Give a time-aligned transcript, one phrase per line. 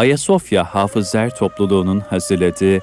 [0.00, 2.78] Ayasofya Hafızlar Topluluğu'nun hazırladığı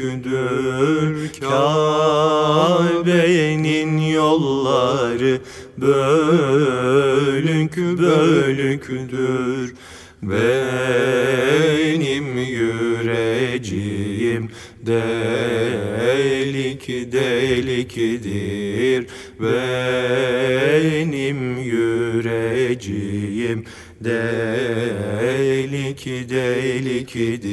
[0.00, 5.38] bölükdür Kabe'nin yolları
[5.78, 9.74] bölük bölükdür
[10.22, 14.50] Benim yüreceğim
[14.86, 19.06] delik delikdir
[19.40, 23.64] Benim yüreceğim
[24.04, 27.51] delik delikdir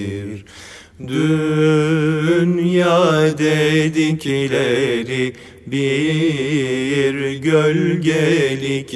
[4.20, 5.34] dedikleri
[5.68, 8.90] bir gölgelikdir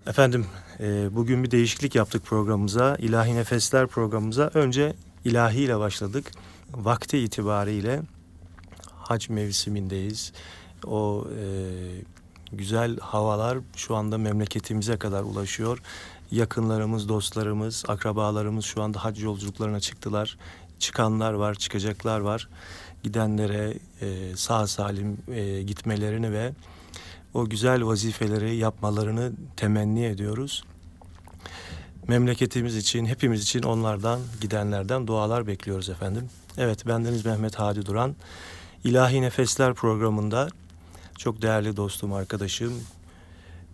[0.07, 0.47] Efendim
[0.81, 2.97] e, bugün bir değişiklik yaptık programımıza.
[2.97, 4.51] İlahi Nefesler programımıza.
[4.55, 6.31] Önce ilahi ile başladık.
[6.75, 8.03] Vakti itibariyle
[8.93, 10.33] hac mevsimindeyiz.
[10.87, 11.47] O e,
[12.53, 15.79] güzel havalar şu anda memleketimize kadar ulaşıyor.
[16.31, 20.39] Yakınlarımız, dostlarımız, akrabalarımız şu anda hac yolculuklarına çıktılar.
[20.85, 22.49] Çıkanlar var, çıkacaklar var.
[23.03, 26.53] Gidenlere e, sağ salim e, gitmelerini ve
[27.35, 30.65] o güzel vazifeleri yapmalarını temenni ediyoruz.
[32.09, 36.29] Memleketimiz için, hepimiz için onlardan, gidenlerden dualar bekliyoruz efendim.
[36.59, 38.17] Evet, bendeniz Mehmet Hadi Duran.
[38.85, 40.49] İlahi Nefesler programında
[41.19, 42.81] çok değerli dostum, arkadaşım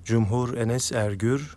[0.04, 1.56] Cumhur Enes Ergür,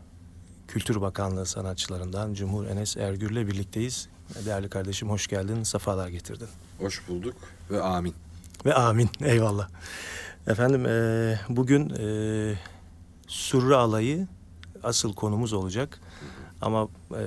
[0.67, 4.12] Kültür Bakanlığı sanatçılarından Cumhur Enes Ergür'le birlikteyiz.
[4.45, 6.47] Değerli kardeşim hoş geldin, safalar getirdin.
[6.79, 7.35] Hoş bulduk
[7.71, 8.15] ve amin.
[8.65, 9.69] Ve amin, eyvallah.
[10.47, 12.05] Efendim e, bugün e,
[13.27, 14.27] Surra Alayı
[14.83, 15.99] asıl konumuz olacak.
[16.61, 17.23] Ama e,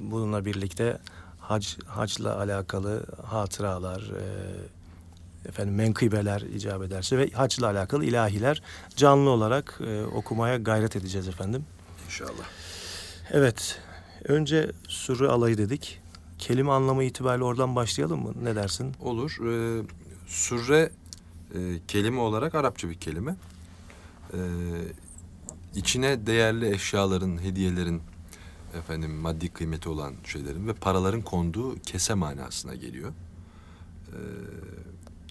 [0.00, 0.98] bununla birlikte
[1.40, 8.62] hac hacla alakalı hatıralar, e, efendim menkıbeler icap ederse ve hacla alakalı ilahiler
[8.96, 11.64] canlı olarak e, okumaya gayret edeceğiz efendim.
[12.06, 12.44] İnşallah.
[13.30, 13.80] Evet,
[14.24, 16.01] önce Surra Alayı dedik.
[16.42, 18.32] Kelime anlamı itibariyle oradan başlayalım mı?
[18.42, 18.94] Ne dersin?
[19.00, 19.38] Olur.
[19.46, 19.82] Ee,
[20.26, 20.90] sürre
[21.54, 21.58] e,
[21.88, 23.36] kelime olarak Arapça bir kelime.
[24.34, 24.38] Ee,
[25.74, 28.02] içine değerli eşyaların, hediyelerin,
[28.78, 33.12] efendim maddi kıymeti olan şeylerin ve paraların konduğu kese manasına geliyor.
[34.08, 34.16] Ee,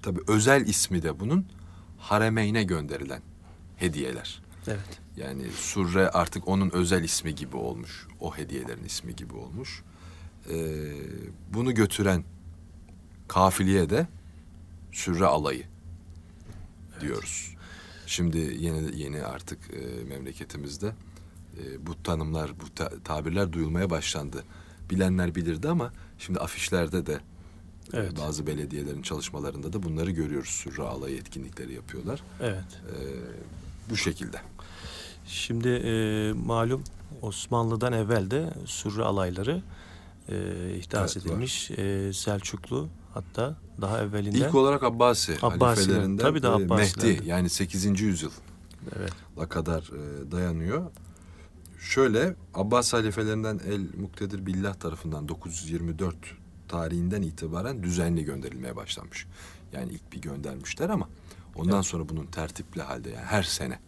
[0.01, 1.45] tabii özel ismi de bunun
[1.97, 3.21] haremeyne gönderilen
[3.77, 4.41] hediyeler.
[4.67, 4.99] Evet.
[5.17, 8.07] Yani Surre artık onun özel ismi gibi olmuş.
[8.19, 9.83] O hediyelerin ismi gibi olmuş.
[10.49, 10.91] Ee,
[11.53, 12.23] bunu götüren
[13.27, 14.07] kafiliye de
[14.91, 15.63] Sürre alayı
[17.01, 17.55] diyoruz.
[18.07, 20.91] Şimdi yeni yeni artık e, memleketimizde
[21.63, 24.43] e, bu tanımlar, bu ta- tabirler duyulmaya başlandı.
[24.89, 27.19] Bilenler bilirdi ama şimdi afişlerde de e,
[27.93, 28.17] Evet.
[28.19, 30.49] bazı belediyelerin çalışmalarında da bunları görüyoruz.
[30.49, 32.23] Sürre alayı etkinlikleri yapıyorlar.
[32.41, 32.63] Evet.
[32.89, 32.95] E,
[33.89, 34.37] bu şekilde.
[35.27, 36.83] Şimdi e, malum
[37.21, 39.61] Osmanlı'dan evvel de Sürre alayları
[40.31, 41.71] e, ihdas Evet, edilmiş.
[41.71, 44.37] E, Selçuklu hatta daha evvelinden.
[44.37, 47.09] İlk olarak Abbasi Abbasiler, halifelerinden tabii de Abbasilerden.
[47.09, 48.01] Mehdi yani 8.
[48.01, 48.31] yüzyıl
[48.97, 49.13] Evet.
[49.37, 50.91] la kadar e, dayanıyor.
[51.79, 56.15] Şöyle Abbas halifelerinden El Muktedir Billah tarafından 924
[56.67, 59.27] tarihinden itibaren düzenli gönderilmeye başlanmış.
[59.73, 61.09] Yani ilk bir göndermişler ama
[61.55, 61.85] ondan Evet.
[61.85, 63.79] sonra bunun tertipli halde yani her sene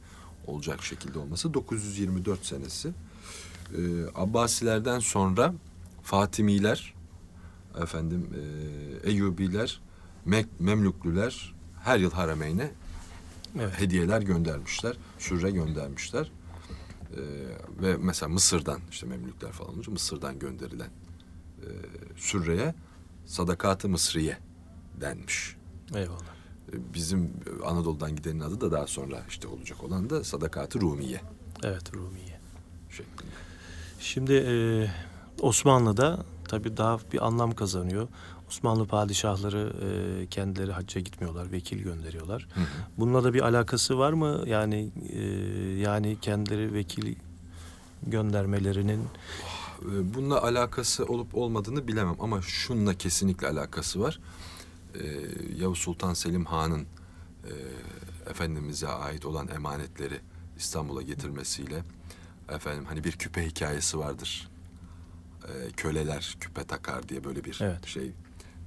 [0.48, 2.88] olacak şekilde olması 924 senesi.
[2.88, 3.80] E,
[4.16, 5.54] Abbasilerden sonra
[6.04, 6.94] Fatimiler,
[7.82, 8.30] efendim
[9.04, 9.82] e, Eyyubiler,
[10.28, 11.54] Mek- Memlüklüler
[11.84, 12.72] her yıl Harameyn'e
[13.60, 13.80] Evet.
[13.80, 14.98] hediyeler göndermişler.
[15.20, 16.32] Sürre göndermişler.
[17.12, 17.18] Ee,
[17.84, 20.90] ve mesela Mısır'dan işte Memlükler falan olunca Mısır'dan gönderilen
[21.62, 21.68] e,
[22.18, 22.76] Sürre'ye
[23.26, 24.38] sadakat-ı Mısriye
[25.02, 25.56] denmiş.
[25.96, 26.20] Eyvallah.
[26.74, 27.32] Ee, Bizim
[27.66, 31.22] Anadolu'dan gidenin adı da daha sonra işte olacak olan da sadakat-ı Rumiye
[31.64, 32.40] Evet Rumiye.
[32.90, 33.32] şeklinde.
[34.00, 34.54] Şimdi e,
[35.42, 38.08] Osmanlı'da tabii daha bir anlam kazanıyor.
[38.50, 42.48] Osmanlı padişahları e, kendileri hacca gitmiyorlar, vekil gönderiyorlar.
[42.54, 42.66] Hı hı.
[42.98, 44.44] Bununla da bir alakası var mı?
[44.46, 45.20] Yani e,
[45.80, 47.16] yani kendileri vekil
[48.08, 49.00] göndermelerinin
[49.84, 54.20] Ee, Bununla alakası olup olmadığını bilemem ama şununla kesinlikle alakası var.
[54.96, 55.00] Ee,
[55.58, 56.82] Yavuz Sultan Selim Han'ın
[57.44, 57.52] e,
[58.30, 60.20] Efendimiz'e ait olan emanetleri
[60.58, 61.84] İstanbul'a getirmesiyle
[62.50, 64.50] efendim hani bir küpe hikayesi vardır.
[65.48, 67.86] Ee, köleler küpe takar diye böyle bir Evet.
[67.86, 68.12] şey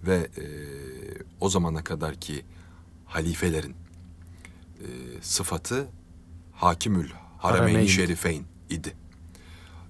[0.06, 0.44] ve e,
[1.40, 2.44] o zamana kadar ki
[3.06, 3.76] halifelerin
[4.80, 4.86] e,
[5.22, 5.88] sıfatı
[6.52, 7.86] Hakimül Harameyn-i Harameyn.
[7.86, 8.96] Şerifeyn idi.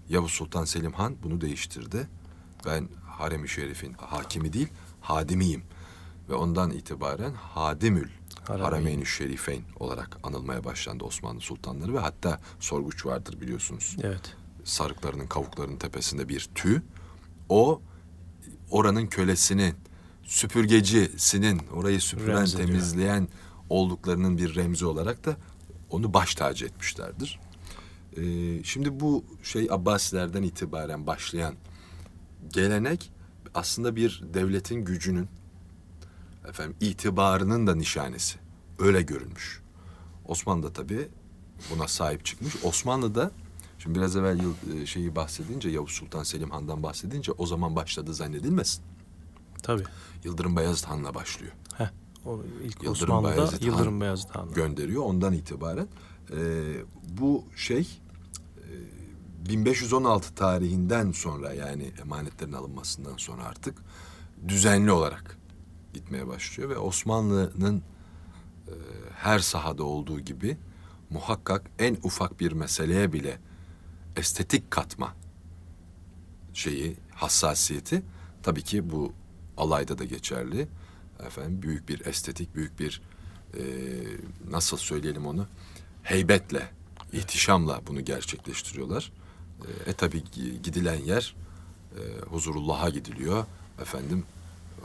[0.08, 2.08] Yavuz Sultan Selim Han bunu değiştirdi.
[2.66, 4.68] Ben Harem-i Şerif'in hakimi değil,
[5.00, 5.62] hadimiyim.
[6.28, 8.08] Ve ondan itibaren Hadimül
[8.46, 8.64] Harameyn.
[8.64, 13.96] Harameyn-i Şerifeyn olarak anılmaya başlandı Osmanlı sultanları ve hatta sorguç vardır biliyorsunuz.
[14.02, 14.36] evet
[14.66, 16.80] Sarıklarının, kavuklarının tepesinde bir tüy.
[17.48, 17.80] O
[18.70, 19.74] oranın kölesinin,
[20.24, 22.68] süpürgecisinin, orayı süpüren, Remzi diyor.
[22.68, 23.28] temizleyen
[23.70, 25.36] olduklarının bir remzi olarak da
[25.90, 27.40] onu baş tacı etmişlerdir.
[28.16, 31.54] Ee, şimdi bu şey Abbasilerden itibaren başlayan
[32.52, 33.10] gelenek
[33.54, 35.28] aslında bir devletin gücünün
[36.48, 38.38] efendim itibarının da nişanesi.
[38.78, 39.62] Öyle görülmüş.
[40.24, 41.08] Osmanlı da tabii
[41.70, 42.54] buna sahip çıkmış.
[42.64, 43.30] Osmanlı'da
[43.86, 48.14] şimdi biraz evvel yıl, e, şeyi bahsedince Yavuz Sultan Selim Han'dan bahsedince o zaman başladı
[48.14, 48.84] zannedilmesin.
[49.62, 49.82] tabii.
[50.24, 51.52] Yıldırım Bayezid Han'la başlıyor.
[51.78, 51.90] Heh,
[52.26, 54.52] o ilk Yıldırım Osmanlı'da Bayezid Han Yıldırım Beyazıt Han.
[54.52, 55.02] gönderiyor.
[55.02, 55.88] Ondan itibaren
[56.30, 56.38] e,
[57.18, 58.00] bu şey
[59.46, 63.78] e, 1516 tarihinden sonra yani emanetlerin alınmasından sonra artık
[64.48, 65.38] düzenli olarak
[65.94, 67.82] gitmeye başlıyor ve Osmanlı'nın
[68.68, 68.74] e,
[69.14, 70.56] her sahada olduğu gibi
[71.10, 73.38] muhakkak en ufak bir meseleye bile
[74.16, 75.14] estetik katma
[76.54, 78.02] şeyi hassasiyeti
[78.42, 79.12] tabii ki bu
[79.56, 80.68] alayda da geçerli.
[81.26, 83.02] Efendim büyük bir estetik, büyük bir
[83.54, 83.62] e,
[84.50, 85.46] nasıl söyleyelim onu
[86.02, 86.70] heybetle,
[87.12, 89.12] ihtişamla bunu gerçekleştiriyorlar.
[89.86, 91.34] E, e tabii gi- gidilen yer
[91.96, 93.44] e, huzurullah'a gidiliyor.
[93.82, 94.24] Efendim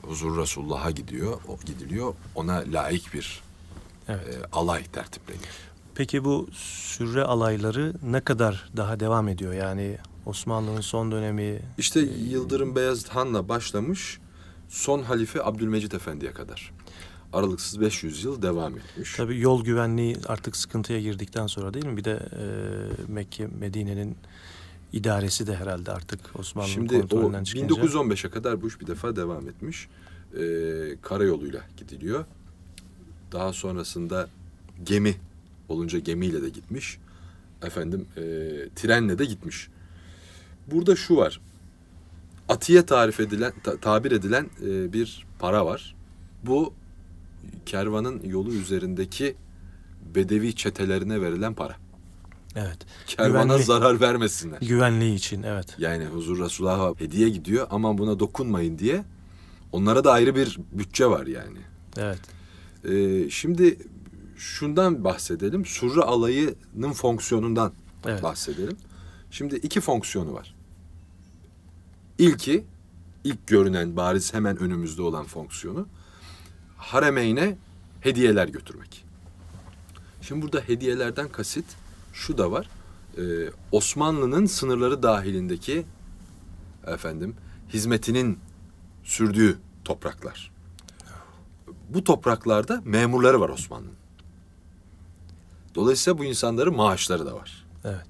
[0.02, 2.14] huzur Resulullah'a gidiyor, o gidiliyor.
[2.36, 3.42] Ona layık bir
[4.08, 4.28] Evet.
[4.28, 5.54] e, alay tertipleniyor.
[6.02, 9.54] Peki bu sürre alayları ne kadar daha devam ediyor?
[9.54, 14.20] Yani Osmanlı'nın son dönemi İşte Yıldırım Beyazıt Han'la başlamış
[14.70, 16.74] son halife Abdülmecit Efendi'ye kadar.
[17.34, 19.16] Aralıksız 500 yıl devam etmiş.
[19.16, 21.98] tabii yol güvenliği artık sıkıntıya girdikten sonra değil mi?
[21.98, 22.44] Bir de e,
[23.12, 24.18] Mekke, Medine'nin
[24.94, 27.76] idaresi de herhalde artık Osmanlı'nın Şimdi kontrolünden çıkınca.
[27.76, 29.88] 1915'e kadar bu iş bir defa devam etmiş.
[30.34, 30.40] Ee,
[31.02, 32.26] karayoluyla gidiliyor.
[33.32, 34.30] Daha sonrasında
[34.84, 35.16] gemi
[35.72, 36.98] olunca gemiyle de gitmiş.
[37.64, 38.22] Efendim e,
[38.76, 39.68] trenle de gitmiş.
[40.68, 41.42] Burada şu var.
[42.50, 45.96] Atiye tarif edilen, ta- tabir edilen e, bir para var.
[46.44, 46.74] Bu
[47.66, 49.36] kervanın yolu üzerindeki
[50.16, 51.76] bedevi çetelerine verilen para.
[52.56, 52.78] Evet.
[53.08, 53.64] Kervana Güvenli.
[53.64, 54.60] zarar vermesinler.
[54.62, 55.76] Güvenliği için evet.
[55.78, 59.04] Yani huzur Resulullah'a hediye gidiyor ama buna dokunmayın diye.
[59.72, 61.58] Onlara da ayrı bir bütçe var yani.
[61.98, 62.20] Evet.
[62.90, 63.78] Ee, şimdi
[64.42, 65.66] şundan bahsedelim.
[65.66, 67.74] Surra alayının fonksiyonundan
[68.06, 68.24] Evet.
[68.24, 68.78] bahsedelim.
[69.32, 70.56] Şimdi iki fonksiyonu var.
[72.18, 72.66] İlki,
[73.24, 75.88] ilk görünen bariz hemen önümüzde olan fonksiyonu
[76.78, 77.58] haremeyne
[78.02, 79.06] hediyeler götürmek.
[80.22, 81.66] Şimdi burada hediyelerden kasit
[82.14, 82.70] şu da var.
[83.18, 83.22] Ee,
[83.72, 85.86] Osmanlı'nın sınırları dahilindeki
[86.88, 87.36] efendim
[87.70, 88.40] hizmetinin
[89.04, 90.52] sürdüğü topraklar.
[91.90, 94.01] Bu topraklarda memurları var Osmanlı'nın.
[95.76, 97.66] Dolayısıyla bu insanların maaşları da var.
[97.84, 98.08] Evet.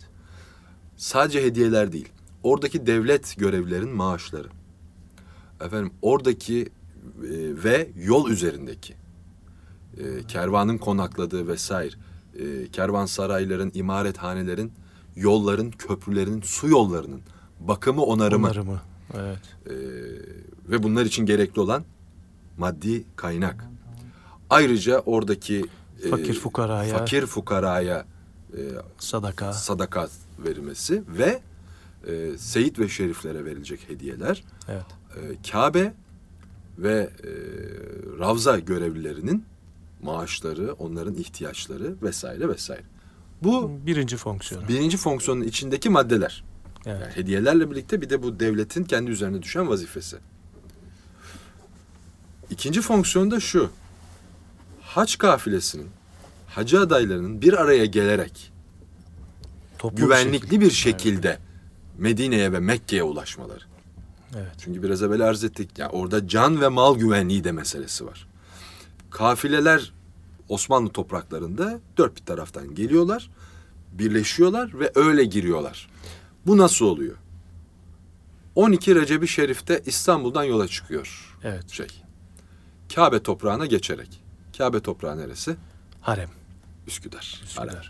[0.98, 2.10] Sadece hediyeler değil.
[2.44, 4.48] Oradaki devlet görevlilerin maaşları.
[5.62, 6.70] Efendim oradaki e,
[7.63, 8.94] ve yol üzerindeki
[9.98, 11.96] e, kervanın konakladığı vesaire
[12.39, 14.72] e, kervansarayların, imarethanelerin,
[15.15, 17.22] yolların, köprülerin, su yollarının
[17.60, 18.82] bakımı, onarımı Onarımı.
[19.13, 19.39] Evet.
[19.65, 19.74] e,
[20.72, 21.84] ve bunlar için gerekli olan
[22.58, 23.65] maddi kaynak.
[24.50, 25.65] Ayrıca oradaki
[26.10, 26.98] Fakir fukaraya.
[26.98, 28.05] fakir fukaraya
[28.53, 28.60] e,
[29.00, 29.53] Sadaka.
[29.53, 31.41] sadakat verilmesi ve
[32.08, 34.86] e, seyit ve şeriflere verilecek hediyeler, Evet.
[35.15, 35.93] e, Kabe
[36.77, 37.29] ve e,
[38.20, 39.46] Ravza görevlilerinin
[40.01, 42.84] maaşları, onların ihtiyaçları vesaire vesaire.
[43.43, 44.67] Bu Birinci fonksiyonu.
[44.67, 46.43] birinci fonksiyonun içindeki maddeler.
[46.86, 47.01] Evet.
[47.01, 50.17] Yani hediyelerle birlikte bir de bu devletin kendi üzerine düşen vazifesi.
[52.50, 53.70] İkinci fonksiyon da şu.
[54.96, 55.90] Haç kafilesinin,
[56.48, 58.52] hacı adaylarının bir araya gelerek
[59.80, 60.62] Toplu bir güvenlikli şekilde.
[60.66, 61.40] bir şekilde
[61.98, 63.64] Medine'ye ve Mekke'ye ulaşmaları.
[64.36, 64.52] Evet.
[64.64, 65.78] Çünkü biraz evvel arz ettik.
[65.78, 68.28] Ya orada can ve mal güvenliği de meselesi var.
[69.10, 69.94] Kafileler
[70.50, 73.30] Osmanlı topraklarında dört bir taraftan geliyorlar,
[73.92, 75.90] birleşiyorlar ve öyle giriyorlar.
[76.46, 77.16] Bu nasıl oluyor?
[78.56, 81.70] 12 Recep-i Şerif'te İstanbul'dan yola çıkıyor Evet.
[81.70, 81.88] şey.
[82.96, 84.21] Kabe toprağına geçerek.
[84.58, 85.55] Kabe toprağı neresi?
[86.01, 86.29] Harem.
[86.88, 87.41] Üsküdar.
[87.43, 87.67] Üsküdar.
[87.67, 87.81] Ara.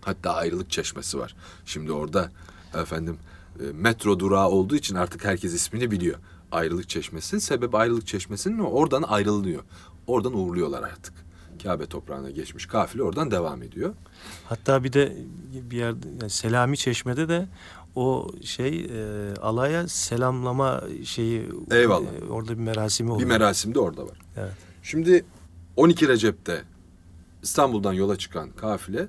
[0.00, 1.34] Hatta ayrılık çeşmesi var.
[1.66, 2.30] Şimdi orada
[2.74, 3.16] efendim
[3.60, 6.18] e, metro durağı olduğu için artık herkes ismini biliyor.
[6.52, 7.40] Ayrılık çeşmesi.
[7.40, 9.62] Sebep ayrılık çeşmesinin o- oradan ayrılıyor.
[10.06, 11.14] Oradan uğurluyorlar artık.
[11.62, 13.94] Kabe toprağına geçmiş kafile oradan devam ediyor.
[14.48, 15.16] Hatta bir de
[15.70, 17.48] bir yerde yani Selami Çeşme'de de
[17.94, 22.06] o şey e, alaya selamlama şeyi Eyvallah.
[22.22, 23.28] e, orada bir merasimi oluyor.
[23.28, 24.18] Bir merasim de orada var.
[24.36, 24.52] Evet.
[24.82, 25.24] Şimdi
[25.76, 26.62] 12 Recep'te
[27.42, 29.08] İstanbul'dan yola çıkan kafile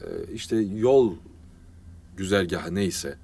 [0.00, 1.14] e, işte yol
[2.16, 3.18] güzergahı neyse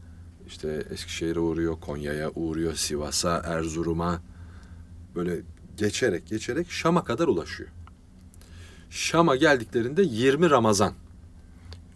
[0.47, 4.23] işte Eskişehir'e uğruyor, Konya'ya uğruyor, Sivas'a, Erzurum'a
[5.15, 5.41] böyle
[5.77, 7.71] geçerek geçerek Şam'a kadar ulaşıyor.
[8.91, 10.93] Şam'a geldiklerinde 20 Ramazan.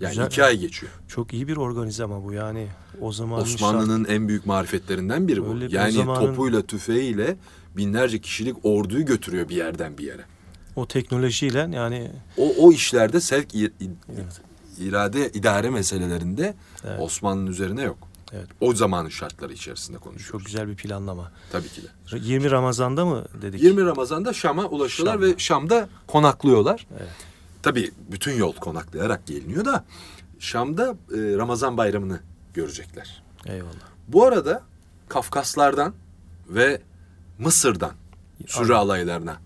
[0.00, 0.26] Yani Güzel.
[0.26, 0.92] iki ay geçiyor.
[1.08, 2.68] Çok iyi bir organize ama bu yani
[3.00, 5.54] o zaman Osmanlı'nın en büyük marifetlerinden biri bu.
[5.54, 7.36] Öyle yani zamanın- topuyla tüfeğiyle
[7.76, 10.24] binlerce kişilik orduyu götürüyor bir yerden bir yere.
[10.76, 14.40] O teknolojiyle yani O, o işlerde sevk i- i- Evet.
[14.78, 16.54] irade idare meselelerinde
[16.84, 17.00] Evet.
[17.00, 17.98] Osmanlı'nın üzerine yok.
[18.32, 18.46] Evet.
[18.60, 20.30] O zamanın şartları içerisinde konuşuyoruz.
[20.30, 21.32] çok güzel bir planlama.
[21.52, 21.86] Tabii ki de.
[22.18, 23.62] 20 Ramazan'da mı dedik?
[23.62, 25.26] 20 Ramazan'da Şam'a ulaşıyorlar Şam'da.
[25.26, 26.86] ve Şam'da konaklıyorlar.
[26.98, 27.08] Evet.
[27.62, 29.84] Tabii bütün yol konaklayarak geliniyor da
[30.38, 32.20] Şam'da e, Ramazan bayramını
[32.54, 33.22] görecekler.
[33.46, 33.70] Eyvallah.
[34.08, 34.62] Bu arada
[35.08, 35.94] Kafkaslardan
[36.48, 36.80] ve
[37.38, 37.92] Mısır'dan
[38.46, 39.36] sürü alaylarına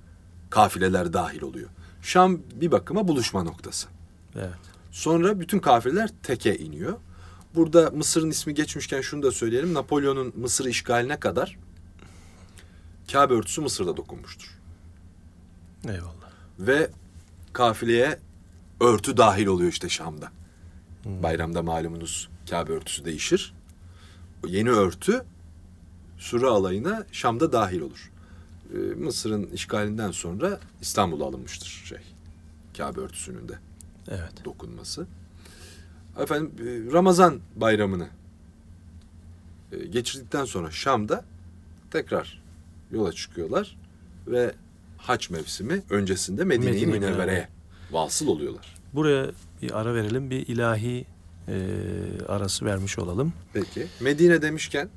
[0.50, 1.69] kafileler dahil oluyor.
[2.02, 3.88] Şam bir bakıma buluşma noktası.
[4.37, 4.50] Evet.
[4.90, 6.99] Sonra bütün kafileler teke iniyor.
[7.55, 9.75] Burada Mısır'ın ismi geçmişken şunu da söyleyelim.
[9.75, 11.59] Napolyon'un Mısır işgaline kadar
[13.12, 14.59] Kabe örtüsü Mısır'da dokunmuştur.
[15.85, 16.31] Eyvallah.
[16.59, 16.90] Ve
[17.52, 18.19] kafileye
[18.81, 20.31] örtü dahil oluyor işte Şam'da.
[21.05, 23.55] Bayramda malumunuz Kabe örtüsü değişir.
[24.45, 25.25] O yeni örtü
[26.19, 28.11] Sure alayına Şam'da dahil olur.
[28.75, 31.98] Ee, Mısır'ın işgalinden sonra İstanbul'a alınmıştır şey.
[32.76, 33.58] Kabe örtüsünün de
[34.08, 34.44] Evet.
[34.44, 35.06] dokunması.
[36.18, 38.08] Efendim e, Ramazan bayramını
[39.72, 41.25] e, geçirdikten sonra Şam'da
[41.90, 42.42] tekrar
[42.92, 43.76] yola çıkıyorlar
[44.26, 44.54] ve
[44.98, 47.48] haç mevsimi öncesinde Medine-i Medine-i Münevvere'ye Münevvere.
[47.90, 48.75] vasıl oluyorlar.
[48.94, 49.30] Buraya
[49.62, 50.30] bir ara verelim.
[50.30, 51.04] Bir ilahi
[51.48, 51.54] e,
[52.28, 53.32] arası vermiş olalım.
[53.52, 54.88] Peki Medine demişken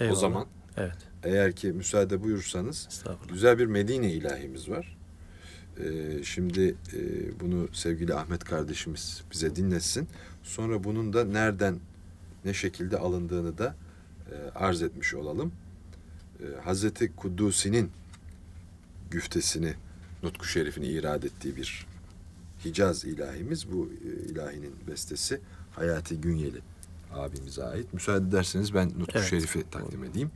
[0.00, 0.16] Eyvallah.
[0.16, 0.46] o zaman
[0.76, 0.96] Evet.
[1.24, 4.96] Eğer ki müsaade buyursanız güzel bir Medine ilahimiz var.
[5.78, 7.00] Ee, şimdi e,
[7.40, 10.08] bunu sevgili Ahmet kardeşimiz bize dinletsin.
[10.42, 11.78] Sonra bunun da nereden
[12.44, 13.74] ne şekilde alındığını da
[14.32, 15.52] e, arz etmiş olalım.
[16.40, 17.90] E, Hazreti Kuddusi'nin
[19.10, 19.74] güftesini,
[20.22, 21.86] Nutku Şerif'ini irad ettiği bir
[22.64, 23.72] Hicaz ilahimiz.
[23.72, 26.60] Bu e, ilahinin bestesi Hayati Günyeli
[27.14, 27.94] abimize ait.
[27.94, 29.28] Müsaade ederseniz ben Nutku Evet.
[29.28, 30.30] Şerif'i takdim edeyim.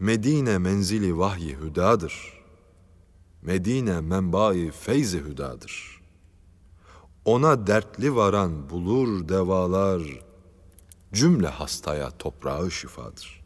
[0.00, 2.44] Medine menzili vahyi hüdadır.
[3.42, 6.00] Medine menbai feyzi hüdadır.
[7.24, 10.02] Ona dertli varan bulur devalar,
[11.12, 13.44] cümle hastaya toprağı şifadır.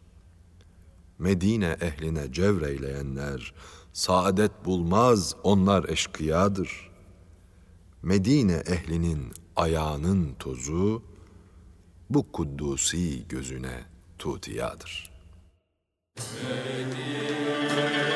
[1.18, 3.54] Medine ehline cevreyleyenler,
[3.92, 6.90] saadet bulmaz onlar eşkıyadır.
[8.02, 11.02] Medine ehlinin ayağının tozu,
[12.10, 13.84] bu kuddusi gözüne
[14.18, 15.11] tutiyadır.
[16.16, 18.11] Medine.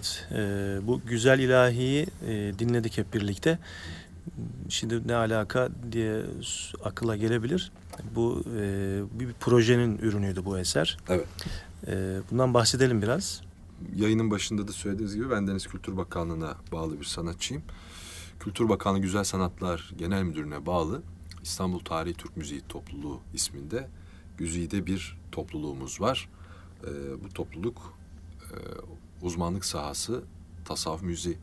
[0.00, 3.58] Evet, e, bu güzel ilahiyi e, dinledik hep birlikte.
[4.68, 6.22] Şimdi ne alaka diye
[6.84, 7.72] akıla gelebilir.
[8.14, 10.98] Bu e, bir, bir projenin ürünüydü bu eser.
[11.08, 11.26] Evet.
[11.86, 13.40] E, bundan bahsedelim biraz.
[13.96, 17.62] Yayının başında da söylediğiniz gibi ben Deniz Kültür Bakanlığı'na bağlı bir sanatçıyım.
[18.40, 21.02] Kültür Bakanlığı Güzel Sanatlar Genel Müdürlüğü'ne bağlı
[21.42, 23.88] İstanbul Tarihi Türk Müziği Topluluğu isminde
[24.38, 26.28] Güzide bir topluluğumuz var.
[26.84, 26.90] E,
[27.24, 27.98] bu topluluk
[28.42, 28.56] e,
[29.22, 30.24] uzmanlık sahası
[30.64, 31.38] tasavvuf müziği,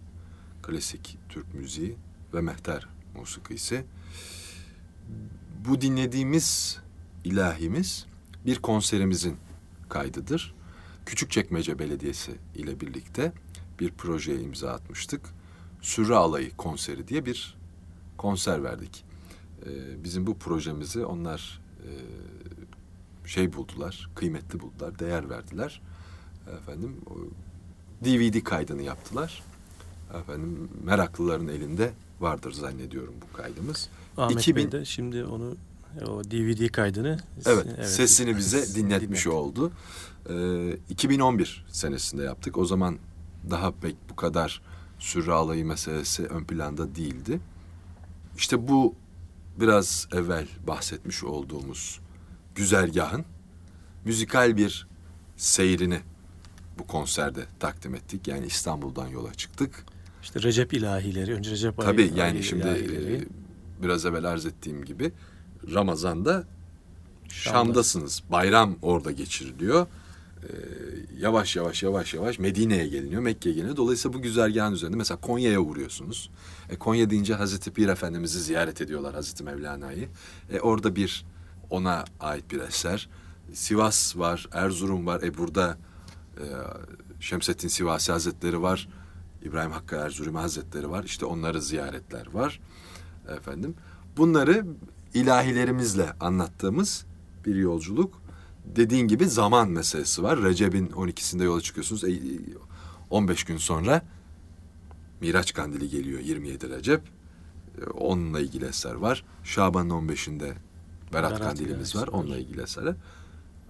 [0.63, 1.95] klasik Türk müziği
[2.33, 3.85] ve mehter musikisi.
[5.65, 6.79] Bu dinlediğimiz
[7.23, 8.05] ilahimiz
[8.45, 9.37] bir konserimizin
[9.89, 10.55] kaydıdır.
[11.05, 13.33] Küçükçekmece Belediyesi ile birlikte
[13.79, 15.21] bir projeye imza atmıştık.
[15.81, 17.57] Sürre Alayı konseri diye bir
[18.17, 19.05] konser verdik.
[19.65, 21.89] Ee, bizim bu projemizi onlar e,
[23.27, 25.81] şey buldular, kıymetli buldular, değer verdiler.
[26.57, 26.95] Efendim
[28.05, 29.43] DVD kaydını yaptılar.
[30.21, 33.89] Efendim meraklıların elinde vardır zannediyorum bu kaydımız.
[34.17, 34.55] Ahmet 2000...
[34.55, 35.55] Bey de şimdi onu
[36.05, 39.37] o DVD kaydını evet, evet sesini bize dinletmiş dinlet.
[39.37, 39.71] oldu.
[40.29, 42.57] Ee, 2011 senesinde yaptık.
[42.57, 42.97] O zaman
[43.49, 44.61] daha pek bu kadar
[44.99, 47.39] sürre alayı meselesi ön planda değildi.
[48.37, 48.95] İşte bu
[49.59, 51.99] biraz evvel bahsetmiş olduğumuz
[52.55, 53.25] güzergahın
[54.05, 54.87] müzikal bir
[55.37, 55.99] seyrini
[56.79, 58.27] bu konserde takdim ettik.
[58.27, 59.85] Yani İstanbul'dan yola çıktık.
[60.23, 63.15] İşte Recep ilahileri, önce Recep Tabii yani şimdi ilahileri.
[63.15, 63.27] E,
[63.83, 65.11] biraz evvel arz ettiğim gibi
[65.73, 66.43] Ramazan'da
[67.29, 67.57] Şam'da.
[67.57, 68.23] Şam'dasınız.
[68.31, 69.87] Bayram orada geçiriliyor.
[70.43, 70.47] Ee,
[71.19, 73.77] yavaş yavaş yavaş yavaş Medine'ye geliniyor, Mekke'ye geliniyor.
[73.77, 76.29] Dolayısıyla bu güzergahın üzerinde mesela Konya'ya uğruyorsunuz.
[76.69, 80.09] E, Konya deyince Hazreti Pir Efendimiz'i ziyaret ediyorlar Hazreti Mevlana'yı.
[80.51, 81.25] E, orada bir
[81.69, 83.09] ona ait bir eser.
[83.53, 85.21] Sivas var, Erzurum var.
[85.23, 85.77] E burada
[86.37, 86.45] e,
[87.19, 88.89] Şemsettin Sivasi Hazretleri var.
[89.43, 91.03] İbrahim Hakkı Erzurumi Hazretleri var.
[91.03, 92.59] İşte onları ziyaretler var.
[93.37, 93.75] Efendim.
[94.17, 94.65] Bunları
[95.13, 97.05] ilahilerimizle anlattığımız
[97.45, 98.21] bir yolculuk.
[98.65, 100.41] Dediğin gibi zaman meselesi var.
[100.41, 102.03] Recep'in 12'sinde yola çıkıyorsunuz.
[102.03, 102.19] E,
[103.09, 104.01] 15 gün sonra
[105.21, 107.01] Miraç Kandili geliyor 27 Recep.
[107.81, 109.25] E, onunla ilgili eser var.
[109.43, 110.53] Şaban'ın 15'inde
[111.13, 112.19] Berat, Berat Kandilimiz Kandili var.
[112.19, 112.95] Onunla ilgili eserler.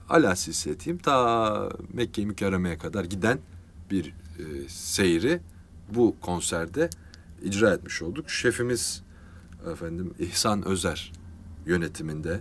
[0.09, 3.39] Ala silsiletiyim ta Mekke-i Mükerreme'ye kadar giden
[3.91, 4.07] bir
[4.39, 5.39] e, seyri
[5.95, 6.89] bu konserde
[7.43, 8.29] icra etmiş olduk.
[8.29, 9.03] Şefimiz
[9.71, 11.11] efendim İhsan Özer
[11.65, 12.39] yönetiminde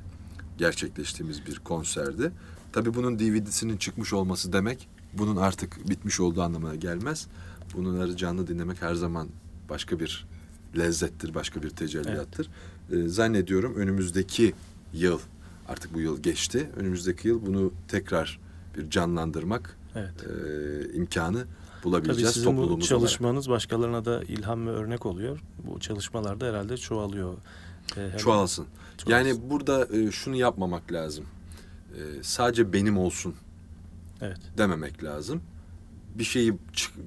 [0.59, 2.33] gerçekleştiğimiz bir konserdi.
[2.72, 7.26] Tabii bunun DVD'sinin çıkmış olması demek bunun artık bitmiş olduğu anlamına gelmez.
[7.74, 9.29] Bunları canlı dinlemek her zaman
[9.68, 10.26] başka bir
[10.79, 12.50] lezzettir, başka bir tecelliyattır.
[12.92, 14.55] Ee, zannediyorum önümüzdeki
[14.92, 15.18] yıl,
[15.68, 18.40] artık bu yıl geçti, önümüzdeki yıl bunu tekrar
[18.76, 20.14] bir canlandırmak Evet.
[20.24, 25.40] e, imkanı Tabii bulabileceğiz sizin bu çalışmanız başkalarına da ilham ve örnek oluyor.
[25.66, 27.35] Bu çalışmalarda herhalde çoğalıyor.
[27.96, 28.18] Ee, olarak.
[28.18, 28.66] Çoğalsın.
[28.98, 29.31] çoğalsın.
[29.31, 31.24] Yani burada e, şunu yapmamak lazım.
[31.94, 33.35] E, sadece benim olsun
[34.20, 34.38] Evet.
[34.59, 35.42] dememek lazım.
[36.14, 36.55] Bir şeyi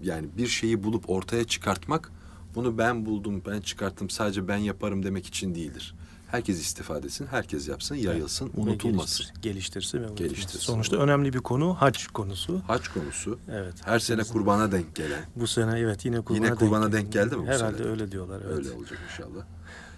[0.04, 2.12] yani bir şeyi bulup ortaya çıkartmak
[2.56, 5.96] bunu ben buldum, ben çıkarttım, sadece ben yaparım demek için değildir.
[6.32, 9.26] Herkes istifade etsin, herkes yapsın, yayılsın, Ve unutulmasın.
[9.26, 10.28] geliştir- geliştirsin ve unutulmasın.
[10.36, 10.60] Geliştirsin.
[10.60, 12.62] Sonuçta önemli bir konu hac konusu.
[12.68, 13.74] Hac konusu Evet.
[13.86, 15.24] her sene kurbana denk gelen.
[15.36, 17.88] Bu sene evet yine kurbana, Yine kurbana denk geldi mi bu Herhalde sene?
[17.88, 18.42] öyle diyorlar.
[18.46, 18.58] Evet.
[18.58, 19.46] Öyle olacak inşallah.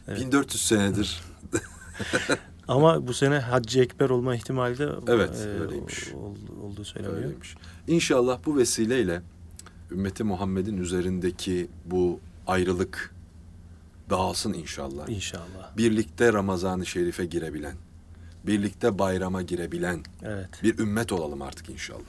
[0.07, 0.19] Evet.
[0.21, 1.21] 1400 senedir
[2.67, 6.07] Ama bu sene Haccı Ekber olma ihtimali de Evet, e, öyleymiş.
[6.13, 7.17] ol- olduğu söyleniyor.
[7.17, 7.55] öyleymiş.
[7.87, 9.21] İnşallah bu vesileyle
[9.91, 13.15] ümmeti Muhammed'in üzerindeki bu ayrılık
[14.11, 15.09] dağılsın inşallah.
[15.09, 15.77] İnşallah.
[15.77, 17.75] birlikte Ramazan-ı Şerif'e girebilen,
[18.45, 20.49] birlikte bayrama girebilen Evet.
[20.63, 21.99] bir ümmet olalım artık inşallah.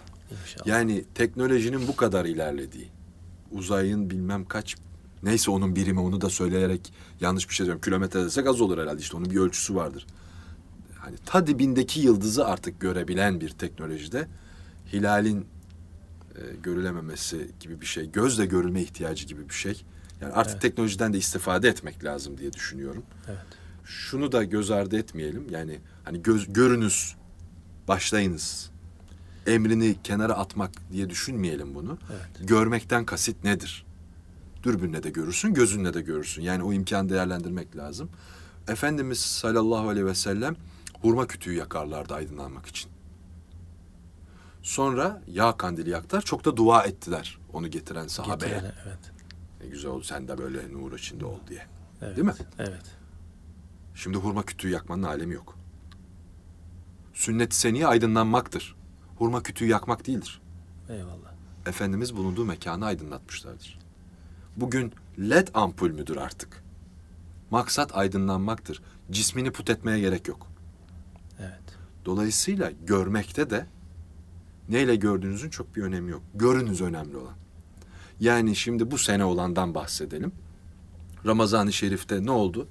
[0.43, 0.67] İnşallah.
[0.67, 2.89] Yani teknolojinin bu kadar ilerlediği,
[3.51, 4.77] uzayın bilmem kaç,
[5.23, 7.83] neyse onun birimi onu da söyleyerek yanlış bir şey diyorum.
[7.83, 10.07] Kilometre desek az olur herhalde işte onun bir ölçüsü vardır.
[10.99, 14.29] Hani ta dibindeki yıldızı artık görebilen bir teknolojide
[14.93, 19.85] hilalin e, görülememesi gibi bir şey, gözle görülme ihtiyacı gibi bir şey.
[20.23, 20.63] Yani artık Evet.
[20.63, 23.39] teknolojiden de istifade etmek lazım diye düşünüyorum Evet.
[23.85, 25.47] şunu da göz ardı etmeyelim.
[25.51, 27.17] Yani hani göz, görünüz,
[27.89, 28.71] başlayınız.
[29.47, 31.99] Emrini kenara atmak diye düşünmeyelim bunu.
[32.13, 32.49] Evet.
[32.49, 33.87] Görmekten kasit nedir?
[34.63, 36.43] Dürbünle de görürsün, gözünle de görürsün.
[36.43, 38.11] Yani o imkanı değerlendirmek lazım.
[38.69, 40.57] Efendimiz sallallahu aleyhi ve sellem
[41.01, 42.91] hurma kütüğü yakarlardı aydınlanmak için.
[44.63, 46.23] Sonra yağ kandili yaktılar.
[46.23, 48.51] Çok da dua ettiler onu getiren sahabeye.
[48.55, 48.99] Getirene, evet.
[49.63, 51.67] Ne güzel oldu sen de böyle nur içinde ol diye.
[52.03, 52.17] evet.
[52.17, 52.35] Değil mi?
[52.59, 52.97] Evet.
[53.95, 55.59] Şimdi hurma kütüğü yakmanın alemi yok.
[57.15, 58.77] Sünnet-i seniye aydınlanmaktır.
[59.19, 60.41] Hurma kütüğü yakmak değildir.
[60.89, 61.33] Eyvallah.
[61.67, 63.79] Efendimiz bulunduğu mekanı aydınlatmışlardır.
[64.57, 66.63] Bugün led ampul müdür artık?
[67.51, 68.83] Maksat aydınlanmaktır.
[69.11, 70.47] Cismini put etmeye gerek yok.
[71.41, 71.77] Evet.
[72.05, 73.67] Dolayısıyla görmekte de
[74.69, 76.23] neyle gördüğünüzün çok bir önemi yok.
[76.35, 77.35] Görünüz önemli olan.
[78.23, 80.33] Yani şimdi bu sene olandan bahsedelim.
[81.27, 82.69] Ramazan-ı Şerif'te ne oldu?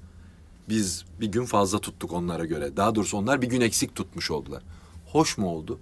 [0.69, 2.77] Biz bir gün fazla tuttuk onlara göre.
[2.77, 4.63] Daha doğrusu onlar bir gün eksik tutmuş oldular.
[5.05, 5.79] Hoş mu oldu?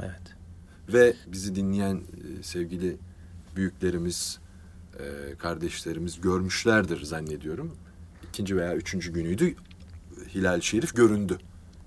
[0.00, 0.22] Evet.
[0.88, 2.96] Ve bizi dinleyen e, sevgili
[3.56, 4.38] büyüklerimiz,
[4.98, 7.76] e, kardeşlerimiz görmüşlerdir zannediyorum.
[8.28, 9.54] İkinci veya üçüncü günüydü.
[10.34, 11.38] Hilal-i Şerif göründü.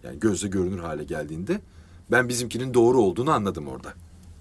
[0.03, 1.61] Yani gözle görünür hale geldiğinde
[2.11, 3.93] ben bizimkinin doğru olduğunu anladım orada.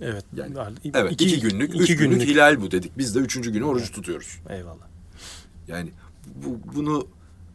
[0.05, 0.25] Evet.
[0.37, 0.55] Yani
[0.95, 2.99] Evet iki, günlük, üç günlük, hilal bu dedik.
[2.99, 4.39] Biz de üçüncü günü orucu tutuyoruz.
[4.51, 4.87] Eyvallah.
[5.69, 5.91] Yani
[6.35, 7.07] bu, bunu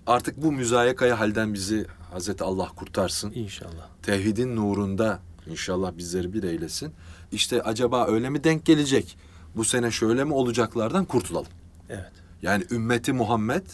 [0.08, 3.32] artık bu müzayakaya halden bizi Hazreti Allah kurtarsın.
[3.32, 3.90] İnşallah.
[4.04, 6.94] Tevhidin nurunda inşallah bizleri bir eylesin.
[7.32, 9.18] İşte acaba öyle mi denk gelecek?
[9.56, 11.52] Bu sene şöyle mi olacaklardan kurtulalım.
[11.90, 12.12] Evet.
[12.42, 13.66] Yani ümmeti Muhammed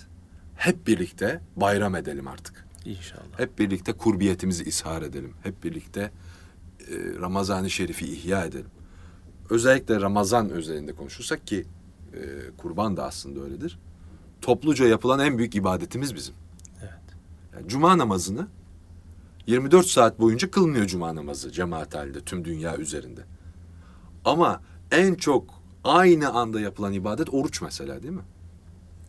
[0.55, 2.65] hep birlikte bayram edelim artık.
[2.85, 3.39] İnşallah.
[3.39, 5.33] Hep birlikte kurbiyetimizi ishar edelim.
[5.43, 6.11] Hep birlikte
[7.21, 8.69] Ramazan-ı Şerif'i ihya edelim.
[9.49, 11.65] Özellikle Ramazan özelinde konuşursak ki
[12.13, 12.19] e,
[12.57, 13.79] kurban da aslında öyledir.
[14.41, 16.35] Topluca yapılan en büyük ibadetimiz bizim.
[16.81, 17.01] Evet.
[17.55, 18.47] Yani cuma namazını
[19.47, 23.21] 24 saat boyunca kılmıyor cuma namazı cemaat halinde tüm dünya üzerinde.
[24.25, 28.25] Ama en çok aynı anda yapılan ibadet oruç mesela değil mi?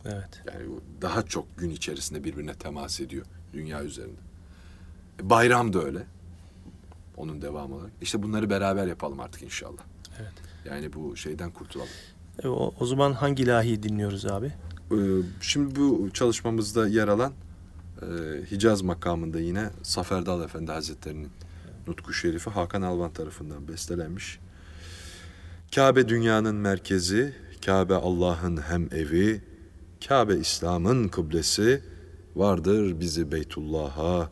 [0.05, 0.43] Evet.
[0.47, 0.67] Yani
[1.03, 4.21] daha çok gün içerisinde birbirine temas ediyor dünya üzerinde.
[5.21, 6.07] E, Bayram da öyle.
[7.17, 7.93] Onun devamı olarak.
[8.03, 9.83] İşte bunları beraber yapalım artık inşallah.
[10.21, 10.33] Evet.
[10.65, 11.91] Yani bu şeyden kurtulalım.
[12.43, 14.53] E, o, o zaman hangi ilahiyi dinliyoruz abi?
[14.93, 14.97] Ee,
[15.41, 17.33] Şimdi bu çalışmamızda yer alan
[18.03, 18.07] e,
[18.51, 21.31] Hicaz makamında yine Safer Dal Efendi Hazretleri'nin
[21.87, 24.39] Nutku Şerifi Hakan Alvan tarafından bestelenmiş.
[25.75, 27.35] Kabe dünyanın merkezi,
[27.67, 29.43] Kabe Allah'ın hem evi,
[30.09, 31.83] Kabe İslam'ın kıblesi,
[32.37, 34.31] vardır bizi Beytullah'a,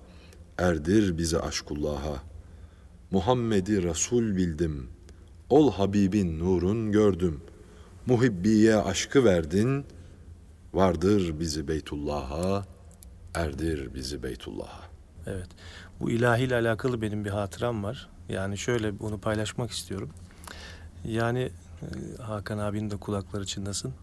[0.59, 2.34] erdir bizi aşkullah'a.
[3.14, 4.88] Muhammed'i Resul bildim,
[5.50, 7.40] ol Habibin nurun gördüm.
[8.07, 9.85] Muhibbiye aşkı verdin,
[10.72, 12.64] vardır bizi Beytullah'a,
[13.35, 14.81] erdir bizi Beytullah'a.
[15.27, 15.46] Evet.
[16.00, 18.09] Bu ilahiyle alakalı benim bir hatıram var.
[18.29, 20.11] Yani şöyle bunu paylaşmak istiyorum.
[21.05, 21.50] Yani
[21.83, 23.94] e, Hakan abinin de kulakları çınlasın.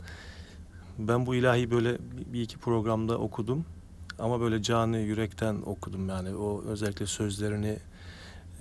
[1.00, 1.97] Ben bu ilahi böyle
[2.34, 3.65] bir iki programda okudum.
[4.19, 6.36] Ama böyle canı yürekten okudum yani.
[6.36, 7.78] O özellikle sözlerini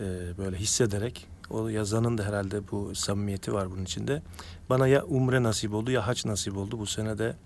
[0.00, 1.26] e, böyle hissederek.
[1.50, 4.22] O yazanın da herhalde bu samimiyeti var bunun içinde.
[4.70, 6.78] Bana ya umre nasip oldu ya haç nasip oldu.
[6.78, 7.36] Bu sene de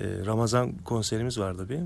[0.00, 1.80] e, Ramazan konserimiz vardı bir.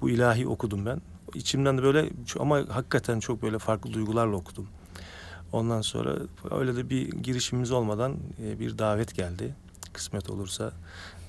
[0.00, 1.00] Bu ilahi okudum ben.
[1.34, 4.68] İçimden de böyle ama hakikaten çok böyle farklı duygularla okudum.
[5.52, 6.16] Ondan sonra
[6.50, 9.54] öyle de bir girişimimiz olmadan e, bir davet geldi.
[9.92, 10.72] Kısmet olursa.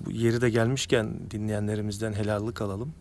[0.02, 2.94] Bu yeri de gelmişken dinleyenlerimizden helallik alalım.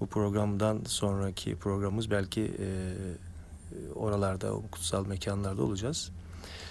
[0.00, 2.66] Bu programdan sonraki programımız belki e,
[3.94, 6.10] oralarda, o kutsal mekanlarda olacağız.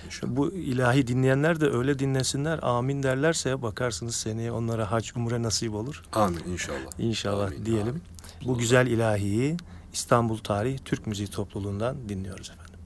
[0.06, 0.36] İnşallah.
[0.36, 2.60] Bu ilahi dinleyenler de öyle dinlesinler.
[2.62, 6.04] Amin derlerse bakarsınız seneye onlara hac umre nasip olur.
[6.14, 7.00] Amin inşallah.
[7.00, 7.88] İnşallah amin, diyelim.
[7.90, 8.04] Amin.
[8.46, 9.58] Bu güzel ilahiyi
[9.94, 12.80] İstanbul Tarih Türk Müziği Topluluğundan dinliyoruz efendim.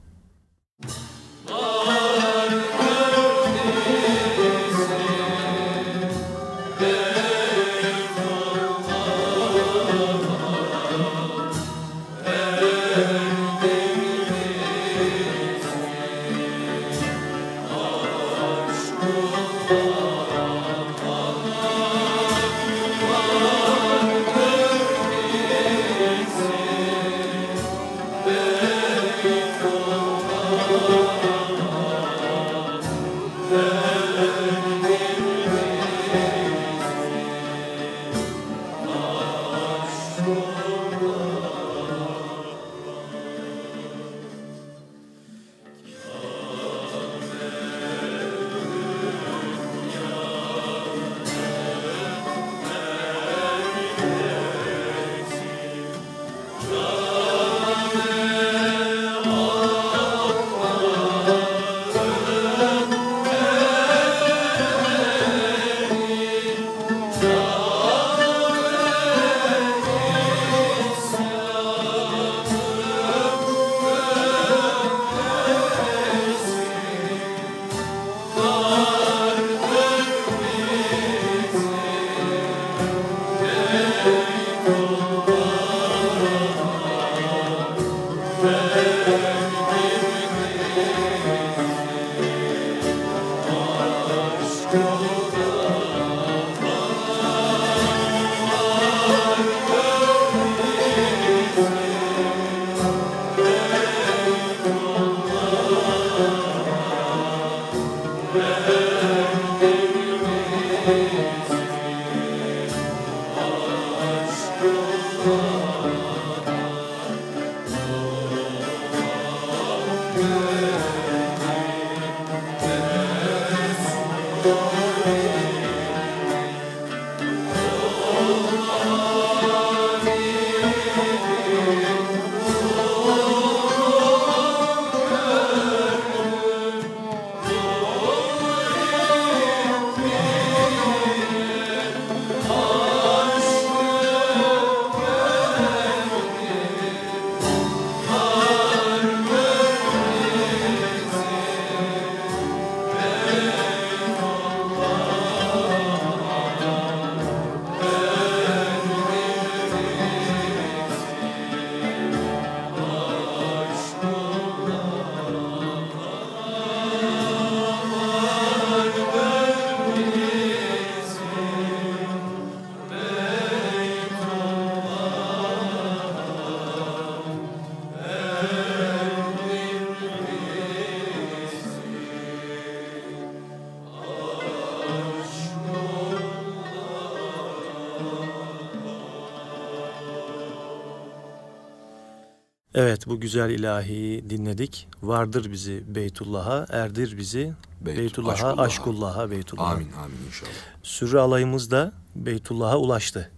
[192.78, 194.88] Evet bu güzel ilahiyi dinledik.
[195.02, 199.70] Vardır bizi Beytullah'a, erdir bizi Beyt, Beytullah'a, aşkullah'a, aşkullah'a Beytullah'a.
[199.72, 200.50] Amin amin inşallah.
[200.82, 203.30] Sürre alayımız da Beytullah'a ulaştı.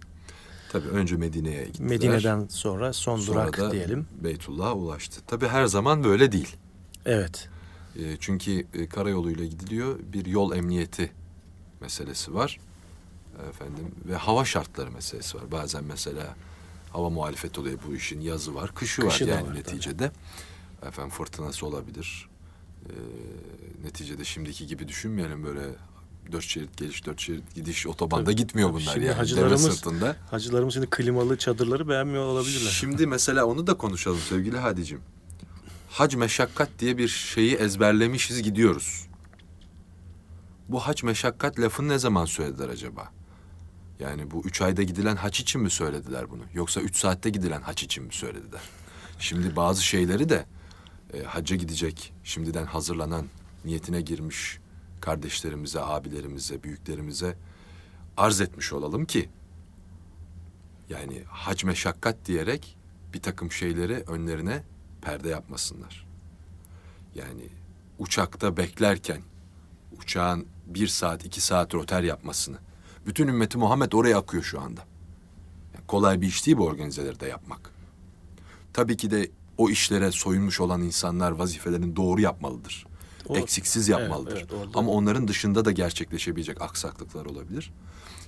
[0.73, 1.89] Tabii önce Medine'ye gittiler.
[1.89, 4.07] Medine'den sonra son sonra durak da diyelim.
[4.25, 5.21] Beytullah'a ulaştı.
[5.27, 6.57] Tabii her zaman böyle değil.
[7.07, 7.49] Evet.
[7.97, 9.99] E, çünkü e, karayoluyla gidiliyor.
[10.13, 11.13] Bir yol emniyeti
[11.81, 12.61] meselesi var.
[13.49, 15.51] Efendim ve hava şartları meselesi var.
[15.53, 16.35] Bazen mesela
[16.93, 18.21] hava muhalefet oluyor bu işin.
[18.21, 20.11] Yazı var, kışı, kışı var yani var, neticede.
[20.81, 20.89] Tabii.
[20.89, 22.29] Efendim fırtınası olabilir.
[22.87, 22.93] Ee,
[23.85, 25.63] neticede şimdiki gibi düşünmeyelim böyle
[26.33, 29.05] dört şerit geliş, dört şerit gidiş otobanda gitmiyor bunlar Şimdi yani.
[29.05, 30.17] Deve hacılarımız- sırtında.
[30.31, 32.71] Hacılarımız şimdi klimalı çadırları beğenmiyor olabilirler.
[32.71, 35.01] Şimdi mesela onu da konuşalım sevgili Hadicim.
[35.91, 39.07] Hac meşakkat diye bir şeyi ezberlemişiz gidiyoruz.
[40.69, 43.13] Bu hac meşakkat lafını ne zaman söylediler acaba?
[44.01, 46.43] Yani bu üç ayda gidilen haç için mi söylediler bunu?
[46.55, 48.61] Yoksa üç saatte gidilen haç için mi söylediler?
[49.19, 50.47] Şimdi bazı şeyleri de
[51.15, 53.27] e, hacca gidecek, şimdiden hazırlanan,
[53.65, 54.59] niyetine girmiş
[55.01, 57.37] kardeşlerimize, abilerimize, büyüklerimize
[58.17, 59.29] arz etmiş olalım ki
[60.89, 62.77] yani hac meşakkat diyerek
[63.15, 64.63] bir takım şeyleri önlerine
[65.03, 66.07] perde yapmasınlar.
[67.15, 67.49] Yani
[67.99, 69.23] uçakta beklerken
[69.99, 72.59] uçağın bir saat iki saat roter yapmasını
[73.07, 74.81] bütün ümmeti Muhammed oraya akıyor şu anda.
[75.75, 77.71] Yani kolay bir iş değil bu organizeleri de yapmak.
[78.73, 82.87] Tabii ki de o işlere soyunmuş olan insanlar vazifelerini doğru yapmalıdır.
[83.29, 84.33] O- Eksiksiz yapmalıdır.
[84.37, 87.73] Evet, evet, orada- Ama onların dışında da gerçekleşebilecek aksaklıklar olabilir.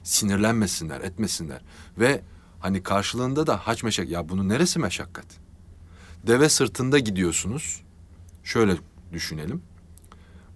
[0.05, 1.61] Sinirlenmesinler, etmesinler.
[1.99, 2.23] Ve
[2.61, 4.09] hani karşılığında da haç meşak...
[4.09, 5.27] Ya bunun neresi meşakkat?
[6.27, 7.83] Deve sırtında gidiyorsunuz.
[8.45, 8.77] Şöyle
[9.13, 9.63] düşünelim.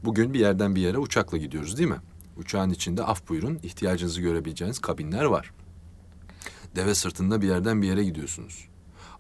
[0.05, 2.01] Bugün bir yerden bir yere uçakla gidiyoruz değil mi?
[2.37, 5.53] Uçağın içinde af buyurun ihtiyacınızı görebileceğiniz kabinler var.
[6.77, 8.69] Deve sırtında bir yerden bir yere gidiyorsunuz.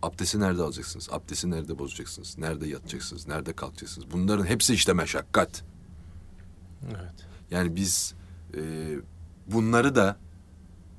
[0.02, 1.08] Abdesti nerede alacaksınız?
[1.12, 2.38] Abdesti nerede bozacaksınız?
[2.38, 3.28] Nerede yatacaksınız?
[3.28, 4.10] Nerede kalkacaksınız?
[4.12, 5.64] Bunların hepsi işte meşakkat.
[6.84, 7.26] Evet.
[7.50, 8.14] Yani biz
[8.56, 8.60] e,
[9.46, 10.16] bunları da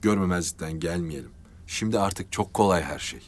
[0.01, 1.31] görmemezlikten gelmeyelim.
[1.67, 3.21] Şimdi artık çok kolay her şey.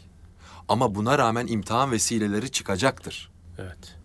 [0.67, 3.31] Ama buna rağmen imtihan vesileleri çıkacaktır.
[3.57, 3.95] Evet.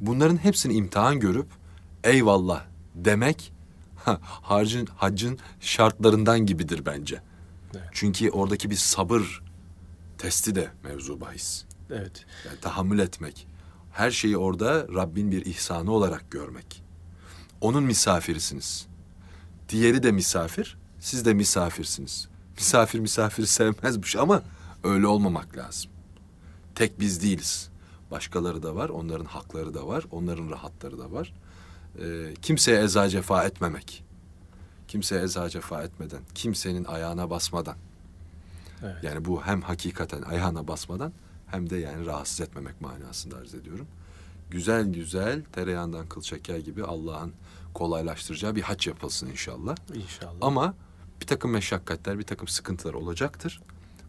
[0.00, 1.46] Bunların hepsini imtihan görüp
[2.04, 3.52] eyvallah demek
[4.42, 7.22] harcın haccın şartlarından gibidir bence.
[7.74, 7.88] Evet.
[7.92, 9.42] Çünkü oradaki bir sabır
[10.18, 11.64] testi de mevzu bahis.
[11.90, 12.26] Evet.
[12.46, 13.46] Yani tahammül etmek.
[13.92, 16.82] Her şeyi orada Rabbin bir ihsanı olarak görmek.
[17.60, 18.86] Onun misafirisiniz.
[19.68, 22.28] Diğeri de misafir, siz de misafirsiniz.
[22.56, 24.42] Misafir misafiri sevmezmiş ama
[24.84, 25.90] öyle olmamak lazım.
[26.74, 27.70] Tek biz değiliz.
[28.10, 31.32] Başkaları da var, onların hakları da var, onların rahatları da var.
[32.02, 34.04] Ee, kimseye eza cefa etmemek.
[34.88, 37.76] Kimseye eza cefa etmeden, kimsenin ayağına basmadan.
[38.82, 38.96] Evet.
[39.04, 41.12] Yani bu hem hakikaten ayağına basmadan
[41.46, 43.86] hem de yani rahatsız etmemek manasında arz ediyorum.
[44.50, 47.32] Güzel güzel tereyağından kıl çeker gibi Allah'ın
[47.74, 49.76] kolaylaştıracağı bir haç yapılsın inşallah.
[49.94, 50.36] İnşallah.
[50.40, 50.74] Ama
[51.20, 53.62] bir takım meşakkatler, bir takım sıkıntılar olacaktır.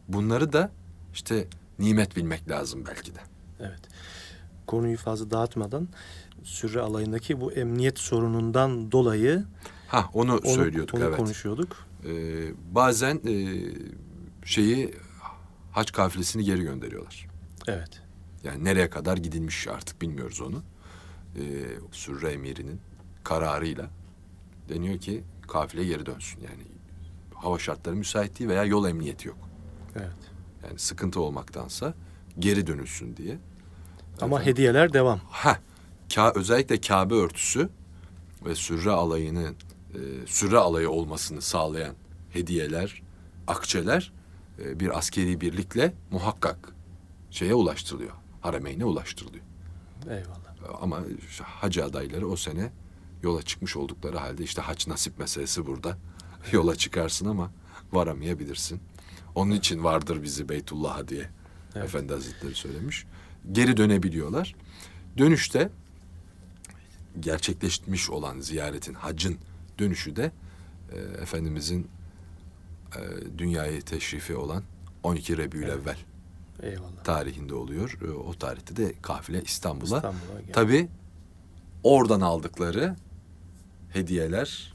[0.07, 0.71] Bunları da
[1.13, 1.47] işte
[1.79, 3.19] nimet bilmek lazım belki de.
[3.59, 3.81] Evet.
[4.67, 5.87] Konuyu fazla dağıtmadan
[6.47, 9.45] sürre alayındaki bu emniyet sorunundan dolayı
[9.87, 11.17] Ha onu, onu, söylüyorduk onu evet.
[11.17, 11.77] konuşuyorduk.
[12.05, 12.11] Ee,
[12.71, 13.35] bazen e,
[14.45, 14.93] şeyi
[15.71, 17.27] hac kafilesini geri gönderiyorlar.
[17.67, 18.01] Evet.
[18.43, 20.63] Yani nereye kadar gidilmiş artık bilmiyoruz onu.
[21.35, 21.41] Ee,
[21.91, 22.79] Sürre emirinin
[23.23, 23.89] kararıyla
[24.69, 26.41] deniyor ki kafile geri dönsün.
[26.41, 26.63] Yani
[27.33, 29.37] hava şartları müsait değil veya yol emniyeti yok.
[29.95, 30.11] Evet.
[30.63, 31.93] Yani sıkıntı olmaktansa
[32.39, 33.37] geri dönülsün diye.
[34.21, 34.53] Ama Efendim?
[34.53, 35.19] hediyeler devam.
[35.29, 35.59] Ha,
[36.15, 37.69] ka, özellikle Kabe örtüsü
[38.45, 39.55] ve sürre alayının
[39.93, 41.95] e, sürre alayı olmasını sağlayan
[42.29, 43.01] hediyeler,
[43.47, 44.13] akçeler
[44.59, 46.73] e, bir askeri birlikle muhakkak
[47.31, 48.13] şeye ulaştırılıyor.
[48.41, 49.43] Harameyne ulaştırılıyor.
[50.05, 50.81] Eyvallah.
[50.81, 52.71] Ama işte hacı adayları o sene
[53.23, 55.97] yola çıkmış oldukları halde işte hac nasip meselesi burada.
[56.51, 57.51] yola çıkarsın ama
[57.93, 58.79] varamayabilirsin.
[59.35, 61.29] Onun için vardır bizi Beytullah'a diye
[61.75, 61.85] Evet.
[61.85, 63.05] Efendi Hazretleri söylemiş.
[63.51, 64.55] Geri dönebiliyorlar.
[65.17, 65.69] Dönüşte
[67.19, 69.37] gerçekleşmiş olan ziyaretin, hacın
[69.79, 70.31] dönüşü de
[70.93, 71.87] e, Efendimizin
[72.95, 72.99] e,
[73.37, 74.63] dünyayı teşrifi olan
[75.03, 75.97] 12 Rebü'l-Evvel
[76.63, 77.03] Eyvallah.
[77.03, 77.97] tarihinde oluyor.
[78.07, 79.95] E, o tarihte de kafile İstanbul'a.
[79.97, 80.51] İstanbul'a.
[80.53, 80.87] Tabii
[81.83, 82.95] oradan aldıkları
[83.93, 84.73] hediyeler,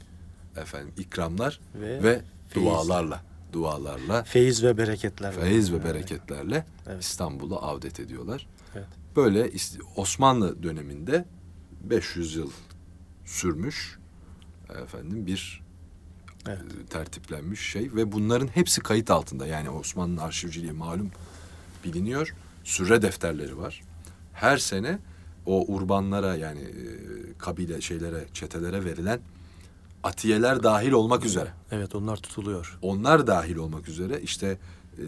[0.57, 2.69] efendim ikramlar Ve ve, feyiz.
[2.69, 3.23] dualarla,
[3.53, 5.35] dualarla, Feyiz ve bereketler.
[5.37, 5.41] var.
[5.41, 5.85] feyiz ve Evet.
[5.85, 7.03] bereketlerle Evet.
[7.03, 8.47] İstanbul'a avdet ediyorlar.
[8.75, 8.87] Evet.
[9.15, 9.51] Böyle
[9.95, 11.25] Osmanlı döneminde
[11.83, 12.51] 500 yıl
[13.25, 13.97] sürmüş
[14.83, 15.63] efendim bir
[16.47, 16.61] Evet.
[16.83, 19.47] e, tertiplenmiş şey ve bunların hepsi kayıt altında.
[19.47, 21.11] Yani Osmanlı arşivciliği malum
[21.83, 22.35] biliniyor.
[22.63, 23.81] Sürre defterleri var.
[24.33, 24.99] Her sene
[25.45, 26.73] o urbanlara yani e,
[27.37, 29.19] kabile şeylere, çetelere verilen
[30.03, 31.53] atiyeler dahil olmak üzere.
[31.71, 32.77] Evet onlar tutuluyor.
[32.81, 34.57] Onlar dahil olmak üzere işte
[34.97, 35.03] e,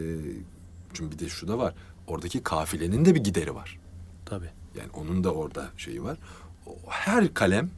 [0.94, 1.76] çünkü bir de şu da var.
[2.08, 3.80] Oradaki kafilenin de bir gideri var.
[4.26, 4.50] Tabii.
[4.78, 6.18] Yani onun da orada şeyi var.
[6.88, 7.70] Her kalem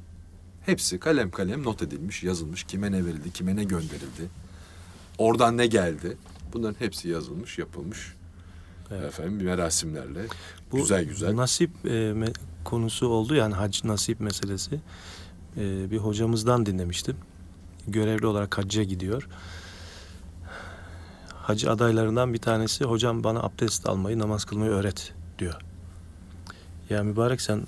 [0.66, 2.64] hepsi kalem kalem not edilmiş, yazılmış.
[2.64, 4.30] Kime ne verildi, kime ne gönderildi.
[5.18, 6.18] Oradan ne geldi.
[6.54, 8.14] Bunların hepsi yazılmış, yapılmış.
[8.92, 9.04] Evet.
[9.04, 10.26] Efendim merasimlerle.
[10.72, 11.36] Bu güzel güzel.
[11.36, 14.80] Nasip e, me- konusu oldu yani hac nasip meselesi.
[15.58, 17.16] e, bir hocamızdan dinlemiştim.
[17.88, 19.28] Görevli olarak hacca gidiyor.
[21.34, 25.62] Hacı adaylarından bir tanesi hocam bana abdest almayı, namaz kılmayı öğret diyor.
[26.90, 27.62] Ya mübarek sen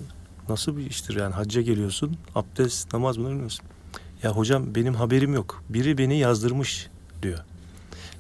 [0.50, 3.66] nasıl bir iştir yani hacca geliyorsun abdest, namaz bunları bilmiyorsun.
[4.24, 5.64] Ya hocam benim haberim yok.
[5.70, 6.90] Biri beni yazdırmış
[7.22, 7.40] diyor.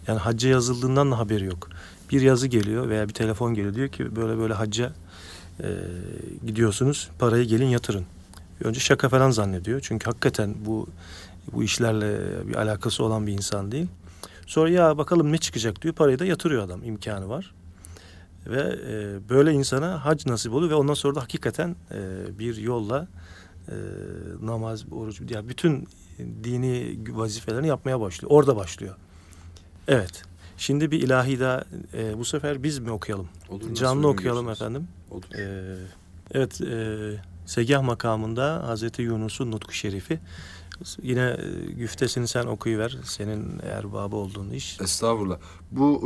[0.08, 1.70] Yani hacca yazıldığından da haberi yok.
[2.12, 4.94] Bir yazı geliyor veya bir telefon geliyor diyor ki böyle böyle hacca
[5.64, 5.68] e,
[6.46, 8.06] gidiyorsunuz parayı gelin yatırın.
[8.64, 9.80] Önce şaka falan zannediyor.
[9.84, 10.88] Çünkü hakikaten bu
[11.54, 13.88] bu işlerle bir alakası olan bir insan değil.
[14.48, 15.94] Sonra ya bakalım ne çıkacak diyor.
[15.94, 16.84] Parayı da yatırıyor adam.
[16.84, 17.54] imkanı var.
[18.48, 22.00] Ve e, böyle insana hac nasip oluyor ve ondan sonra da hakikaten e,
[22.40, 23.08] bir yolla
[23.68, 23.76] e,
[24.42, 25.88] namaz, oruç, ya bütün
[26.44, 28.32] dini vazifelerini yapmaya başlıyor.
[28.32, 28.96] Orada başlıyor.
[29.88, 30.24] Evet.
[30.58, 31.64] Şimdi bir ilahi daha
[31.94, 33.28] e, bu sefer biz mi okuyalım?
[33.50, 34.88] Olur, Canlı okuyalım efendim.
[35.12, 35.24] Olur.
[35.40, 35.76] E,
[36.32, 36.98] evet, e,
[37.46, 40.20] Segah makamında Hazreti Yunus'un nutku şerifi.
[41.02, 42.98] Yine e, güftesini sen okuyuver.
[43.04, 44.82] Senin erbabı olduğun iş.
[44.82, 45.38] Estağfurullah.
[45.72, 46.02] Bu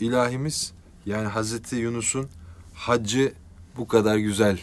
[0.00, 0.72] e, ilahimiz
[1.08, 2.26] yani Hazreti Yunus'un
[2.74, 3.32] haccı
[3.76, 4.60] bu kadar güzel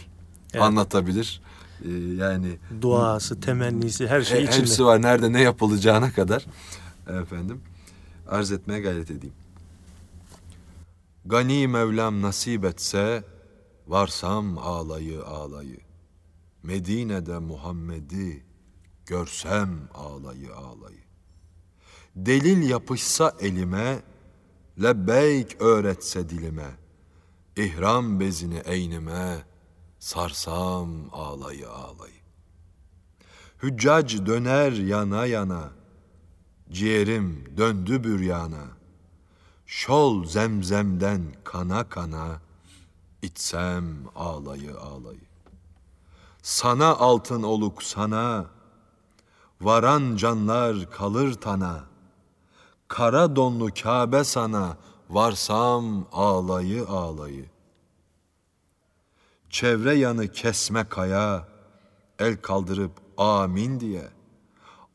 [0.52, 0.62] Evet.
[0.62, 1.40] anlatabilir.
[1.84, 4.58] E, yani Duası, temennisi her şey he- içinde.
[4.58, 5.02] hepsi var.
[5.02, 6.46] Nerede ne yapılacağına kadar
[7.22, 7.60] efendim
[8.28, 9.34] arz etmeye gayret edeyim.
[11.26, 13.24] Gani Mevlam nasip etse
[13.86, 15.78] varsam ağlayı ağlayı.
[16.62, 18.42] Medine'de Muhammed'i
[19.06, 21.00] görsem ağlayı ağlayı.
[22.16, 23.98] Delil yapışsa elime,
[24.82, 26.78] lebbeyk öğretse dilime.
[27.56, 29.44] İhram bezini eynime,
[29.98, 32.20] sarsam ağlayı ağlayı.
[33.62, 35.70] Hüccac döner yana yana,
[36.70, 38.64] ciğerim döndü büryana.
[39.66, 42.40] Şol zemzemden kana kana,
[43.22, 43.84] içsem
[44.16, 45.26] ağlayı ağlayı.
[46.42, 48.46] Sana altın oluk sana,
[49.60, 51.95] varan canlar kalır tana.
[52.88, 54.76] Kara donlu Kabe sana,
[55.10, 57.50] varsam ağlayı ağlayı.
[59.50, 61.48] Çevre yanı kesme kaya,
[62.18, 64.08] el kaldırıp amin diye.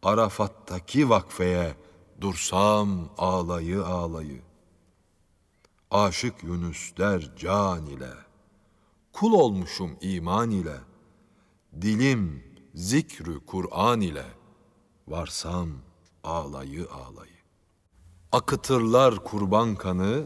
[0.04, 1.76] Arafat'taki vakfeye
[2.22, 4.42] dursam ağlayı ağlayı.
[5.92, 8.12] Aşık Yunus der can ile,
[9.14, 10.78] kul olmuşum iman ile.
[11.82, 12.44] Dilim
[12.76, 14.26] zikrü Kur'an ile,
[15.08, 15.70] varsam
[16.24, 17.31] ağlayı ağlayı.
[18.32, 20.24] Akıtırlar kurban kanı,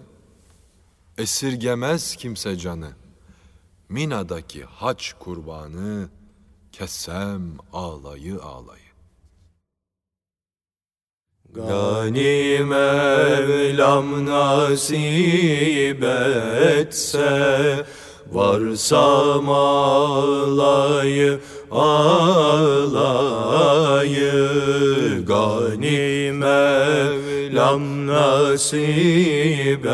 [1.17, 2.91] esirgemez kimse canı.
[3.89, 6.09] Mina'daki haç kurbanı,
[6.71, 7.41] kessem
[7.73, 8.85] ağlayı ağlayı.
[11.53, 16.03] Gani Mevlam nasip
[16.77, 17.85] etse
[18.31, 21.39] Varsam ağlayı
[21.71, 22.95] ağlayı
[25.25, 29.85] Gani Mevlam nasip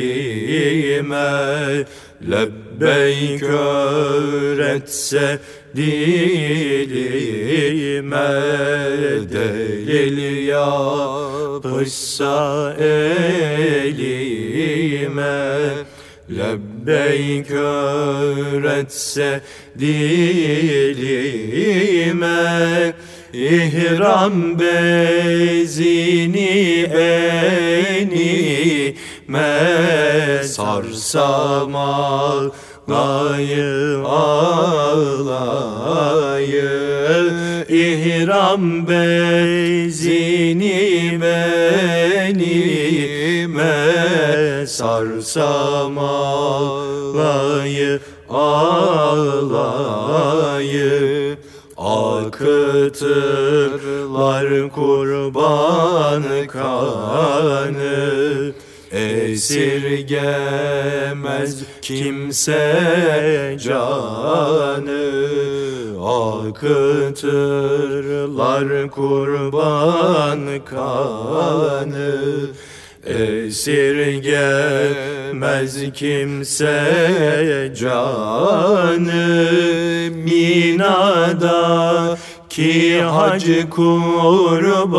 [2.31, 4.85] lebbeyk öğretse
[5.77, 6.19] dilime
[9.33, 11.95] delil yapışsa
[12.79, 14.35] elime
[16.31, 19.41] Lebbeyk öğretse
[19.79, 21.05] dilime
[23.35, 26.83] İhram bezini
[27.99, 29.65] enime
[30.45, 32.53] sarsam ağlayı
[34.07, 35.55] ağlayı
[37.69, 42.75] İhram bezini benime
[44.67, 49.95] sarsam ağlayı ağlayı
[52.35, 58.53] Akıtırlar kurban kanı.
[58.91, 65.15] Esirgemez kimse canı.
[66.45, 72.15] Akıtırlar kurban kanı.
[73.07, 74.33] Esirgemez
[75.93, 79.84] kimse canı
[80.25, 82.19] Minada
[82.49, 84.95] ki hacı kurbanı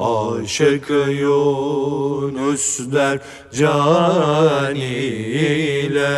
[0.00, 0.90] Aşık
[1.20, 3.18] Yunus der
[3.52, 6.10] can ile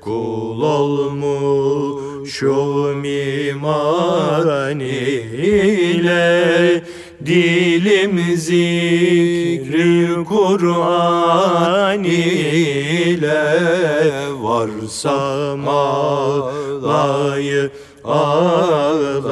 [0.00, 1.94] Kul olmuşum
[3.04, 6.54] iman ile
[7.26, 13.44] Dilim zikri Kur'an ile
[14.40, 17.70] Varsam ağlayı
[18.04, 19.24] ağlayı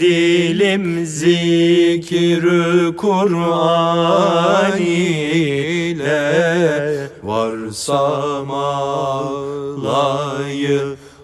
[0.00, 6.30] Dilim zikri Kur'an ile
[7.22, 9.36] Varsam ağlayı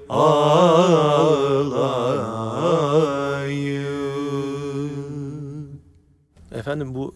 [0.08, 1.21] ağlayı
[6.62, 7.14] Efendim bu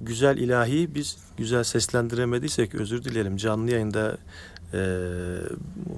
[0.00, 3.36] güzel ilahi biz güzel seslendiremediysek özür dilerim.
[3.36, 4.16] Canlı yayında
[4.74, 4.80] e,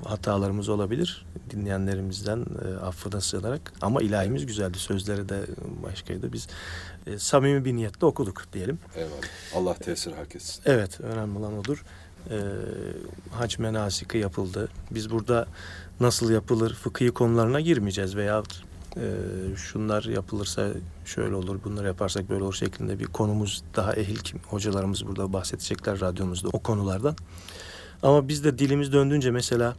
[0.04, 3.72] hatalarımız olabilir dinleyenlerimizden e, affına sığınarak.
[3.80, 4.78] Ama ilahimiz güzeldi.
[4.78, 5.40] Sözleri de
[5.82, 6.32] başkaydı.
[6.32, 6.48] Biz
[7.06, 8.78] e, samimi bir niyetle okuduk diyelim.
[8.96, 9.12] Eyvallah.
[9.54, 10.62] Allah tesir hak etsin.
[10.66, 11.84] Evet önemli olan odur.
[12.30, 12.36] E,
[13.30, 14.68] hac menasiki yapıldı.
[14.90, 15.46] Biz burada
[16.00, 18.42] nasıl yapılır fıkhi konularına girmeyeceğiz veya
[18.96, 19.06] e,
[19.56, 20.68] şunlar yapılırsa
[21.04, 26.00] şöyle olur, bunları yaparsak böyle olur şeklinde bir konumuz daha ehil kim hocalarımız burada bahsedecekler
[26.00, 27.16] radyomuzda o konulardan.
[28.02, 29.76] Ama biz de dilimiz döndüğünce mesela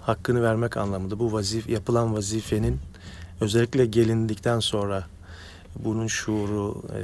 [0.00, 2.78] hakkını vermek anlamında bu vazif yapılan vazifenin
[3.40, 5.06] özellikle gelindikten sonra
[5.76, 7.00] bunun şuuru e,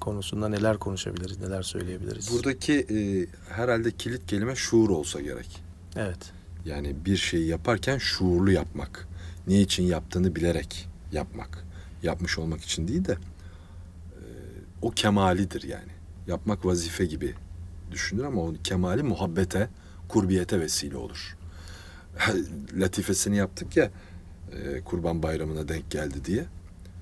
[0.00, 2.32] konusunda neler konuşabiliriz, neler söyleyebiliriz?
[2.32, 5.62] Buradaki e, herhalde kilit kelime şuur olsa gerek.
[5.96, 6.32] Evet.
[6.64, 9.08] Yani bir şeyi yaparken şuurlu yapmak.
[9.46, 11.64] Ne için yaptığını bilerek yapmak.
[12.02, 13.18] Yapmış olmak için değil de e,
[14.82, 15.92] o kemalidir yani.
[16.26, 17.34] Yapmak vazife gibi
[17.90, 19.68] düşünür ama o kemali muhabbete,
[20.08, 21.36] kurbiyete vesile olur.
[22.74, 23.90] Latifesini yaptık ya
[24.52, 26.44] e, kurban bayramına denk geldi diye.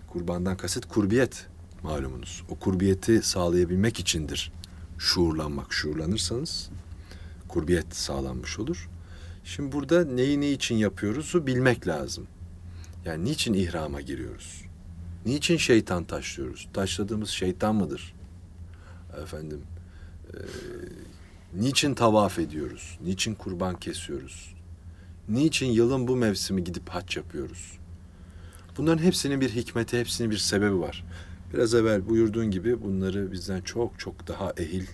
[0.07, 1.47] Kurbandan kasıt kurbiyet
[1.83, 2.43] malumunuz.
[2.49, 4.53] O kurbiyeti sağlayabilmek içindir
[4.99, 5.73] şuurlanmak.
[5.73, 6.71] Şuurlanırsanız
[7.49, 8.89] kurbiyet sağlanmış olur.
[9.51, 12.27] Şimdi burada neyi ne için yapıyoruzu bilmek lazım.
[13.05, 14.65] Yani niçin ihrama giriyoruz?
[15.27, 16.69] Niçin şeytan taşlıyoruz?
[16.73, 18.15] Taşladığımız şeytan mıdır?
[19.23, 19.63] Efendim,
[20.35, 20.39] e,
[21.55, 22.99] niçin tavaf ediyoruz?
[23.05, 24.55] Niçin kurban kesiyoruz?
[25.29, 27.79] Niçin yılın bu mevsimi gidip haç yapıyoruz?
[28.77, 31.05] Bunların hepsinin bir hikmeti, hepsinin bir sebebi var.
[31.53, 34.87] Biraz evvel buyurduğun gibi bunları bizden çok çok daha ehil,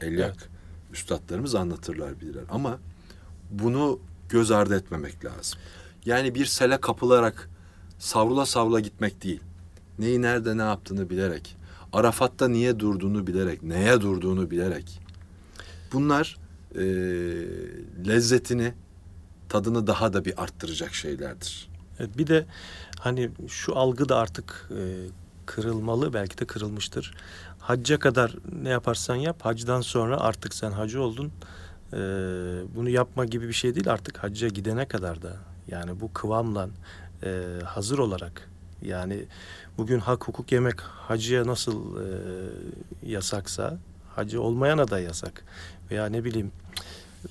[0.00, 0.48] elyak
[0.92, 2.44] üstadlarımız anlatırlar bilirler.
[2.50, 2.78] Ama
[3.50, 3.98] bunu
[4.28, 5.58] göz ardı etmemek lazım.
[6.04, 7.50] Yani bir sele kapılarak
[7.98, 9.40] savrula savrula gitmek değil.
[9.98, 11.56] Neyi nerede ne yaptığını bilerek,
[11.92, 15.00] Arafat'ta niye durduğunu bilerek, neye durduğunu bilerek.
[15.92, 16.36] Bunlar
[16.74, 16.82] e,
[18.08, 18.74] lezzetini,
[19.48, 21.68] tadını daha da bir arttıracak şeylerdir.
[21.98, 22.46] Evet, bir de
[22.98, 24.80] hani şu algı da artık e,
[25.46, 27.14] kırılmalı belki de kırılmıştır.
[27.58, 31.32] Hacca kadar ne yaparsan yap hacdan sonra artık sen hacı oldun.
[31.92, 31.96] E,
[32.76, 35.36] bunu yapma gibi bir şey değil artık hacca gidene kadar da
[35.68, 36.68] yani bu kıvamla
[37.22, 38.48] e, hazır olarak
[38.82, 39.24] yani
[39.78, 42.06] bugün hak hukuk yemek hacıya nasıl e,
[43.06, 43.78] yasaksa
[44.16, 45.44] hacı olmayana da yasak
[45.90, 46.52] veya ne bileyim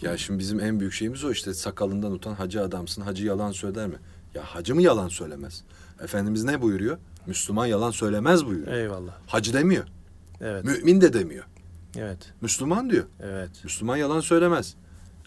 [0.02, 3.02] Ya şimdi bizim en büyük şeyimiz o işte sakalından utan hacı adamsın.
[3.02, 3.96] Hacı yalan söyler mi?
[4.36, 5.64] Ya hacı mı yalan söylemez?
[6.04, 6.98] Efendimiz ne buyuruyor?
[7.26, 8.78] Müslüman yalan söylemez buyuruyor.
[8.78, 9.84] eyvallah Hacı demiyor.
[10.42, 11.46] evet Mümin de demiyor.
[11.98, 13.06] Evet Müslüman diyor.
[13.20, 14.76] evet Müslüman yalan söylemez.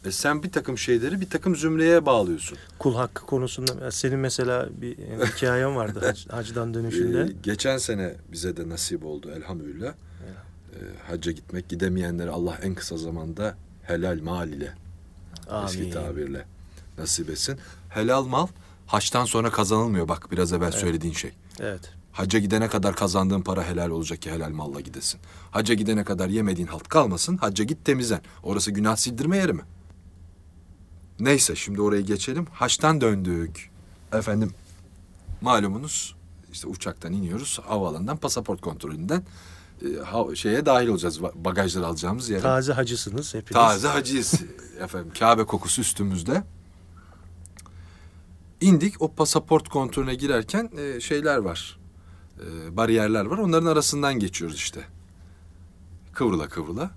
[0.04, 2.58] E sen bir takım şeyleri bir takım zümreye bağlıyorsun.
[2.78, 4.96] Kul hakkı konusunda senin mesela bir
[5.26, 7.20] hikayen vardı hac, hacdan dönüşünde.
[7.20, 9.92] Ee, geçen sene bize de nasip oldu elhamdülillah.
[9.92, 14.74] Ee, hacca gitmek gidemeyenlere Allah en kısa zamanda helal mal ile
[15.64, 15.90] eski Amin.
[15.90, 16.44] tabirle
[16.98, 17.58] nasip etsin.
[17.88, 18.46] Helal mal
[18.86, 21.32] haçtan sonra kazanılmıyor bak biraz evvel söylediğin şey.
[21.60, 21.92] Evet.
[22.12, 25.20] Hacca gidene kadar kazandığın para helal olacak ki helal malla gidesin.
[25.50, 27.36] Hacca gidene kadar yemediğin halt kalmasın.
[27.36, 28.20] Hacca git temizlen.
[28.42, 29.62] Orası günah sildirme yeri mi?
[31.20, 32.46] Neyse şimdi oraya geçelim.
[32.52, 33.70] Haçtan döndük.
[34.12, 34.50] Efendim
[35.40, 36.14] malumunuz
[36.52, 37.60] işte uçaktan iniyoruz.
[37.66, 39.24] Havaalanından pasaport kontrolünden
[40.32, 41.18] e, şeye dahil olacağız.
[41.18, 42.40] ba- Bagajları alacağımız yere.
[42.40, 43.52] Taze hacısınız hepiniz.
[43.52, 44.34] Taze hacıyız
[44.80, 45.12] efendim.
[45.18, 46.42] Kabe kokusu üstümüzde.
[48.60, 51.78] İndik o pasaport kontrolüne girerken e, şeyler var.
[52.40, 53.38] E, bariyerler var.
[53.38, 54.80] Onların arasından geçiyoruz işte.
[56.12, 56.90] Kıvrıla kıvrıla.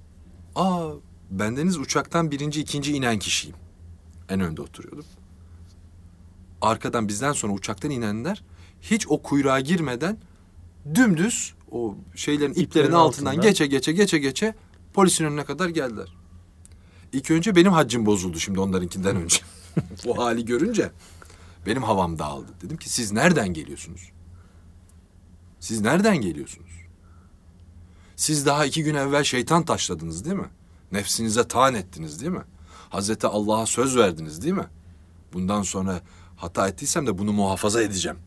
[0.55, 0.89] Aa
[1.31, 3.55] bendeniz uçaktan birinci ikinci inen kişiyim.
[4.29, 5.05] En önde oturuyordum.
[6.61, 8.43] Arkadan bizden sonra uçaktan inenler
[8.81, 10.17] hiç o kuyruğa girmeden
[10.95, 13.47] dümdüz o şeylerin iplerin, İplerin altından, altından.
[13.49, 14.55] geçe geçe geçe geçe
[14.93, 16.15] polisin önüne kadar geldiler.
[17.13, 19.37] İlk önce benim haccım bozuldu şimdi onlarınkinden önce.
[20.07, 20.91] o hali görünce
[21.65, 22.51] benim havam dağıldı.
[22.61, 24.11] Dedim ki siz nereden geliyorsunuz?
[25.65, 26.71] Siz nereden geliyorsunuz?
[28.15, 30.49] Siz daha iki gün evvel şeytan taşladınız değil mi?
[30.91, 32.43] Nefsinize taan ettiniz değil mi?
[32.89, 34.67] Hazreti Allah'a söz verdiniz değil mi?
[35.33, 36.01] Bundan sonra
[36.35, 38.17] hata ettiysem de bunu muhafaza edeceğim.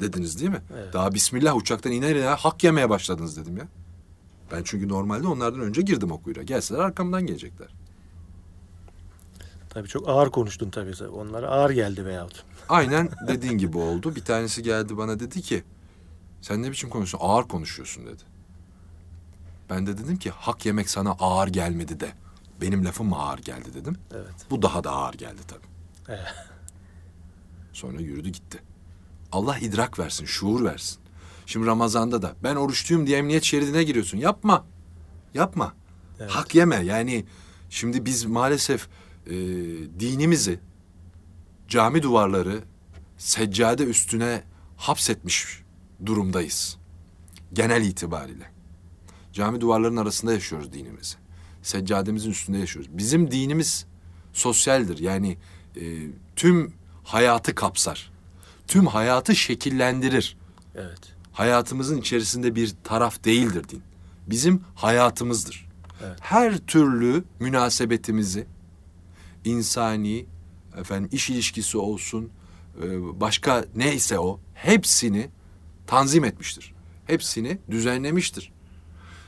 [0.00, 0.62] Dediniz değil mi?
[0.74, 0.92] Evet.
[0.92, 3.68] Daha bismillah uçaktan iner iner hak yemeye başladınız dedim ya.
[4.52, 6.42] Ben çünkü normalde onlardan önce girdim o kuyruğa.
[6.42, 7.68] Gelseler arkamdan gelecekler.
[9.70, 11.06] Tabii çok ağır konuştun tabii.
[11.06, 12.44] Onlara ağır geldi veyahut.
[12.68, 14.16] Aynen dediğin gibi oldu.
[14.16, 15.64] Bir tanesi geldi bana dedi ki
[16.46, 17.28] sen ne biçim konuşuyorsun?
[17.28, 18.22] Ağır konuşuyorsun dedi.
[19.70, 22.12] Ben de dedim ki hak yemek sana ağır gelmedi de.
[22.60, 23.96] Benim lafım mı ağır geldi dedim.
[24.14, 24.34] Evet.
[24.50, 25.66] Bu daha da ağır geldi tabii.
[26.08, 26.34] Evet.
[27.72, 28.62] Sonra yürüdü gitti.
[29.32, 30.98] Allah idrak versin, şuur versin.
[31.46, 34.18] Şimdi Ramazan'da da ben oruçluyum diye emniyet şeridine giriyorsun.
[34.18, 34.66] Yapma.
[35.34, 35.74] Yapma.
[36.20, 36.30] Evet.
[36.30, 36.76] Hak yeme.
[36.76, 37.24] Yani
[37.70, 38.88] şimdi biz maalesef
[39.26, 39.34] e,
[40.00, 40.60] dinimizi
[41.68, 42.64] cami duvarları
[43.18, 44.44] seccade üstüne
[44.76, 45.65] hapsetmiş
[46.06, 46.76] durumdayız.
[47.52, 48.50] Genel itibariyle.
[49.32, 51.16] Cami duvarlarının arasında yaşıyoruz dinimizi.
[51.62, 52.98] Seccademizin üstünde yaşıyoruz.
[52.98, 53.86] Bizim dinimiz
[54.32, 54.98] sosyaldir.
[54.98, 55.38] Yani
[55.80, 55.82] e,
[56.36, 56.72] tüm
[57.04, 58.12] hayatı kapsar.
[58.66, 60.36] Tüm hayatı şekillendirir.
[60.74, 61.00] Evet.
[61.32, 63.82] Hayatımızın içerisinde bir taraf değildir din.
[64.26, 65.68] Bizim hayatımızdır.
[66.04, 66.18] Evet.
[66.20, 68.46] Her türlü münasebetimizi
[69.44, 70.26] insani,
[70.78, 72.30] efendim iş ilişkisi olsun,
[72.82, 75.28] e, başka neyse o hepsini
[75.86, 76.74] tanzim etmiştir.
[77.06, 78.52] Hepsini düzenlemiştir.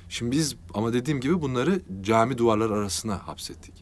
[0.09, 3.75] Şimdi biz ama dediğim gibi bunları cami duvarları arasına hapsettik.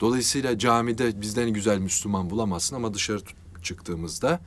[0.00, 3.20] Dolayısıyla camide bizden güzel Müslüman bulamazsın ama dışarı
[3.62, 4.40] çıktığımızda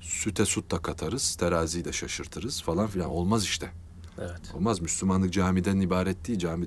[0.00, 3.10] süte sut da katarız, teraziyi de şaşırtırız falan filan.
[3.10, 3.70] Olmaz işte.
[4.18, 4.40] Evet.
[4.54, 4.80] Olmaz.
[4.80, 6.38] Müslümanlık camiden ibaret değil.
[6.38, 6.66] Cami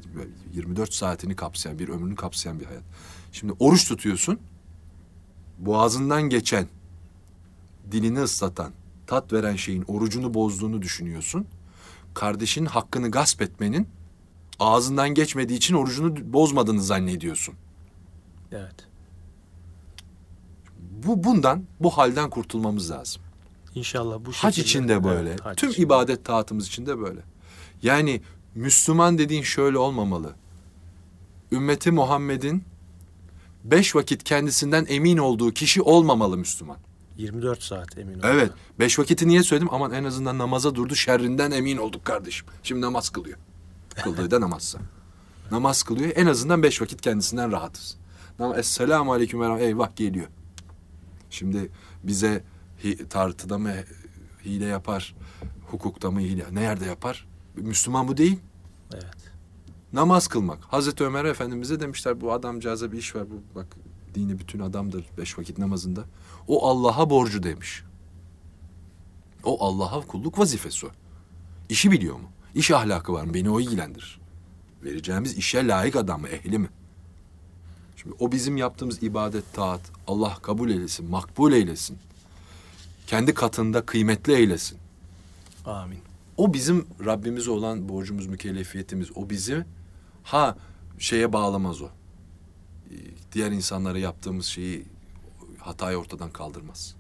[0.53, 2.83] 24 saatini kapsayan, bir ömrünü kapsayan bir hayat.
[3.31, 4.39] Şimdi oruç tutuyorsun.
[5.59, 6.67] Boğazından geçen,
[7.91, 8.71] dilini ıslatan,
[9.09, 11.45] tat veren şeyin orucunu bozduğunu düşünüyorsun.
[12.13, 13.87] Kardeşin hakkını gasp etmenin
[14.59, 17.55] ağzından geçmediği için orucunu bozmadığını zannediyorsun.
[18.51, 18.75] Evet.
[21.05, 23.21] Bu bundan, bu halden kurtulmamız lazım.
[23.75, 25.29] İnşallah bu Hac şekilde- için de böyle.
[25.29, 25.83] Evet, hac Tüm için.
[25.83, 27.19] ibadet taatımız için de böyle.
[27.83, 28.21] Yani
[28.55, 30.35] Müslüman dediğin şöyle olmamalı.
[31.51, 32.63] Ümmeti Muhammed'in
[33.63, 36.77] beş vakit kendisinden emin olduğu kişi olmamalı Müslüman.
[37.19, 38.23] 24 saat emin ol.
[38.23, 38.51] Evet.
[38.79, 39.67] Beş vakiti niye söyledim?
[39.71, 42.47] Aman en azından namaza durdu şerrinden emin olduk kardeşim.
[42.63, 43.37] Şimdi namaz kılıyor.
[44.03, 44.79] Kıldığı da namazsa.
[45.51, 46.11] namaz kılıyor.
[46.15, 47.97] En azından beş vakit kendisinden rahatız.
[48.39, 49.63] Nam Esselamu aleyküm ve.
[49.63, 50.27] Eyvah geliyor.
[51.29, 51.71] Şimdi
[52.03, 52.43] bize
[53.09, 53.73] tartıda mı
[54.45, 55.15] hile yapar,
[55.67, 57.27] hukukta mı hile, ne yerde yapar?
[57.55, 58.39] Müslüman bu değil.
[58.93, 59.15] Evet.
[59.93, 60.59] Namaz kılmak.
[60.63, 63.23] Hazreti Ömer Efendimiz'e demişler bu adamcağıza bir iş ver.
[63.31, 63.67] Bu bak
[64.15, 66.05] dini bütün adamdır beş vakit namazında.
[66.47, 67.83] O Allah'a borcu demiş.
[69.43, 70.89] O Allah'a kulluk vazifesi o.
[71.69, 72.29] İşi biliyor mu?
[72.55, 73.33] İş ahlakı var mı?
[73.33, 74.19] Beni o ilgilendirir.
[74.83, 76.27] Vereceğimiz işe layık adam mı?
[76.27, 76.69] Ehli mi?
[77.95, 81.97] Şimdi o bizim yaptığımız ibadet, taat Allah kabul eylesin, makbul eylesin.
[83.07, 84.77] Kendi katında kıymetli eylesin.
[85.65, 85.99] Amin.
[86.37, 89.09] O bizim Rabbimize olan borcumuz, mükellefiyetimiz.
[89.15, 89.65] O bizi
[90.23, 90.57] ha
[90.99, 91.89] şeye bağlamaz o.
[93.31, 94.85] Diğer insanlara yaptığımız şeyi
[95.57, 96.95] hatayı ortadan kaldırmaz.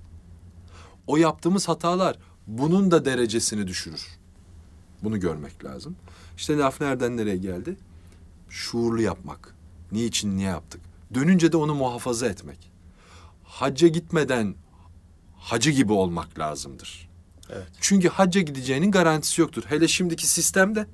[1.07, 2.17] O yaptığımız hatalar
[2.47, 4.07] bunun da derecesini düşürür.
[5.03, 5.95] Bunu görmek lazım.
[6.37, 7.77] İşte laf nereden nereye geldi?
[8.49, 9.55] Şuurlu yapmak.
[9.91, 10.81] Niçin, niye yaptık?
[11.13, 12.71] Dönünce de onu muhafaza etmek.
[13.43, 14.55] Hacca gitmeden
[15.37, 17.09] hacı gibi olmak lazımdır.
[17.49, 17.67] Evet.
[17.81, 19.63] Çünkü hacca gideceğinin garantisi yoktur.
[19.67, 20.87] Hele şimdiki sistemde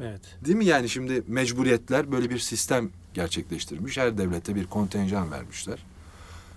[0.00, 0.38] Evet.
[0.44, 0.64] değil mi?
[0.64, 3.96] Yani şimdi mecburiyetler böyle bir sistem gerçekleştirmiş.
[3.96, 5.78] Her devlete bir kontenjan vermişler.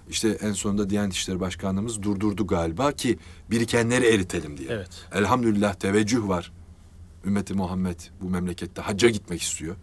[0.10, 3.18] İşte en sonunda Diyanet İşleri Başkanlığımız durdurdu galiba ki
[3.52, 4.70] birikenleri eritelim diye.
[4.72, 4.90] Evet.
[5.14, 6.52] Elhamdülillah teveccüh var.
[7.26, 9.76] Ümmeti Muhammed bu memlekette hacca gitmek istiyor.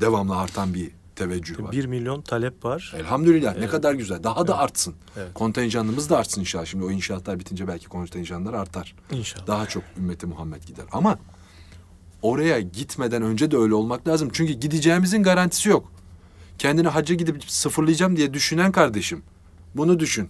[0.00, 1.72] Devamlı artan bir teveccüh var.
[1.72, 2.92] Bir milyon talep var.
[2.96, 3.70] Elhamdülillah ne Evet.
[3.70, 4.22] kadar güzel.
[4.22, 4.94] Daha da artsın.
[5.16, 5.34] Evet.
[5.34, 6.66] Kontenjanımız da artsın inşallah.
[6.66, 8.94] Şimdi o inşaatlar bitince belki kontenjanlar artar.
[9.12, 9.46] İnşallah.
[9.46, 10.84] Daha çok ümmeti Muhammed gider.
[10.92, 11.18] Ama
[12.22, 14.28] oraya gitmeden önce de öyle olmak lazım.
[14.32, 15.92] Çünkü gideceğimizin garantisi yok.
[16.60, 19.22] Kendini hacca gidip sıfırlayacağım diye düşünen kardeşim.
[19.74, 20.28] Bunu düşün.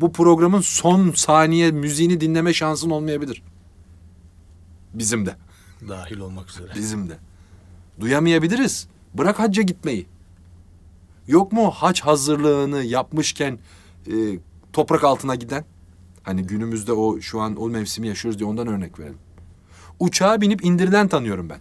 [0.00, 3.42] Bu programın son saniye müziğini dinleme şansın olmayabilir.
[4.94, 5.36] Bizim de.
[5.88, 6.72] Dahil olmak üzere.
[6.74, 7.18] Bizim de.
[8.00, 8.88] Duyamayabiliriz.
[9.14, 10.06] Bırak hacca gitmeyi.
[11.26, 13.58] Yok mu hac hazırlığını yapmışken
[14.06, 14.12] e,
[14.72, 15.64] toprak altına giden?
[16.22, 19.18] Hani günümüzde o şu an o mevsimi yaşıyoruz diye ondan örnek verelim.
[20.00, 21.58] Uçağa binip indirilen tanıyorum ben.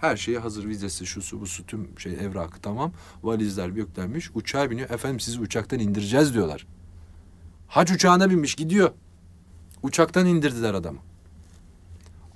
[0.00, 2.92] Her şeyi hazır vizesi, şusu, busu, tüm şey evrakı tamam.
[3.22, 4.30] Valizler yüklenmiş.
[4.34, 4.90] Uçağa biniyor.
[4.90, 6.66] Efendim sizi uçaktan indireceğiz diyorlar.
[7.68, 8.90] Hac uçağına binmiş gidiyor.
[9.82, 10.98] Uçaktan indirdiler adamı.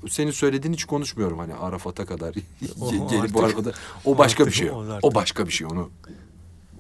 [0.08, 2.34] Senin söylediğin hiç konuşmuyorum hani Arafat'a kadar
[3.10, 3.72] gelip bu arabada.
[4.04, 4.70] O başka bir artık- şey.
[4.70, 5.66] o o başka bir şey.
[5.66, 5.90] Onu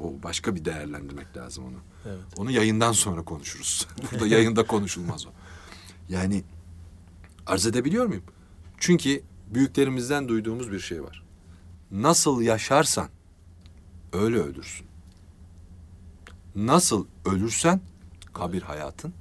[0.00, 1.76] o başka bir değerlendirmek lazım onu.
[2.06, 2.24] Evet.
[2.36, 3.86] Onu yayından sonra konuşuruz.
[4.12, 5.30] Burada yayında konuşulmaz o.
[6.08, 6.42] Yani
[7.46, 8.22] arz edebiliyor muyum?
[8.78, 9.22] Çünkü
[9.54, 11.24] büyüklerimizden duyduğumuz bir şey var.
[11.90, 13.08] Nasıl yaşarsan
[14.12, 14.86] öyle ölürsün.
[16.54, 17.80] Nasıl ölürsen
[18.32, 19.14] kabir hayatın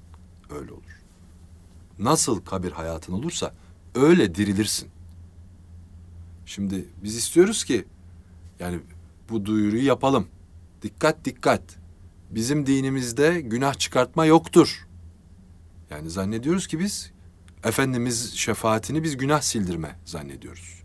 [0.50, 1.02] öyle olur.
[2.00, 3.54] Nasıl kabir hayatın olursa
[3.96, 4.90] öyle dirilirsin.
[6.46, 7.86] Şimdi biz istiyoruz ki
[8.60, 8.80] yani
[9.30, 10.28] bu duyuruyu yapalım.
[10.82, 11.62] Dikkat dikkat.
[12.30, 14.88] Bizim dinimizde günah çıkartma yoktur.
[15.90, 17.13] Yani zannediyoruz ki biz
[17.64, 20.84] Efendimiz şefaatini biz günah sildirme zannediyoruz.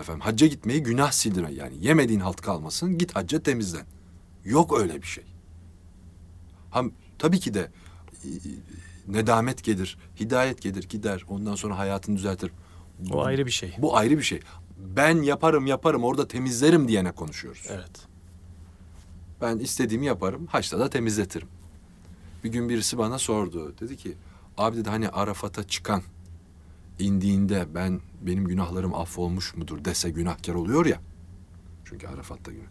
[0.00, 3.86] Efendim hacca gitmeyi günah sildirme yani yemediğin halt kalmasın git hacca temizlen.
[4.44, 5.24] Yok öyle bir şey.
[6.70, 7.70] Ham, tabii ki de
[9.08, 12.52] nedamet gelir, hidayet gelir gider ondan sonra hayatını düzeltir.
[13.12, 13.74] O ayrı bir şey.
[13.78, 14.40] Bu ayrı bir şey.
[14.78, 17.66] Ben yaparım yaparım orada temizlerim diyene konuşuyoruz.
[17.68, 17.90] Evet.
[19.40, 21.48] Ben istediğimi yaparım, haçta da temizletirim.
[22.44, 23.74] Bir gün birisi bana sordu.
[23.80, 24.14] Dedi ki,
[24.58, 26.02] abi dedi hani Arafat'a çıkan
[26.98, 31.00] indiğinde ben benim günahlarım affolmuş mudur dese günahkar oluyor ya.
[31.84, 32.70] Çünkü Arafat'ta günah.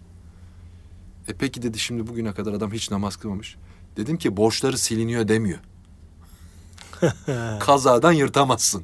[1.28, 3.58] E peki dedi şimdi bugüne kadar adam hiç namaz kılmamış.
[3.98, 5.60] Dedim ki borçları siliniyor demiyor.
[7.60, 8.84] Kazadan yırtamazsın.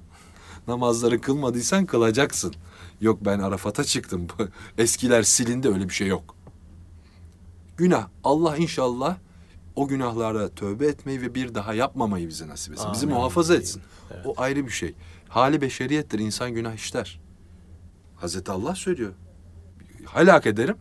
[0.68, 2.54] Namazları kılmadıysan kılacaksın.
[3.02, 4.28] Yok ben Arafat'a çıktım.
[4.78, 6.36] Eskiler silindi öyle bir şey yok.
[7.78, 8.08] Günah.
[8.24, 9.18] Allah inşallah
[9.76, 12.88] o günahlara tövbe etmeyi ve bir daha yapmamayı bize nasip etsin.
[12.94, 13.18] Bizi Amin.
[13.18, 13.82] muhafaza etsin.
[14.14, 14.26] Evet.
[14.26, 14.96] O ayrı bir şey.
[15.30, 16.20] Hali beşeriyettir.
[16.20, 17.20] İnsan günah işler.
[18.16, 19.14] Hazreti Allah söylüyor.
[20.14, 20.76] Helak ederim.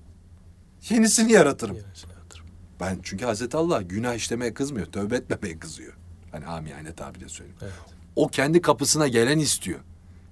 [0.90, 1.76] Yenisini yaratırım.
[1.76, 2.46] Yenisini hatırım.
[2.80, 4.86] Ben çünkü Hazreti Allah günah işlemeye kızmıyor.
[4.86, 5.92] Tövbe etmemeye kızıyor.
[6.32, 7.58] Hani amiyane tabirle söyleyeyim.
[7.62, 7.72] Evet.
[8.16, 9.80] O kendi kapısına gelen istiyor.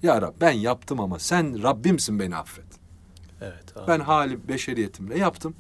[0.03, 2.65] Ya Rab ben yaptım ama sen Rabbimsin beni affet.
[3.41, 3.77] Evet.
[3.77, 3.89] abi.
[3.89, 5.55] Ben hali beşeriyetimle yaptım.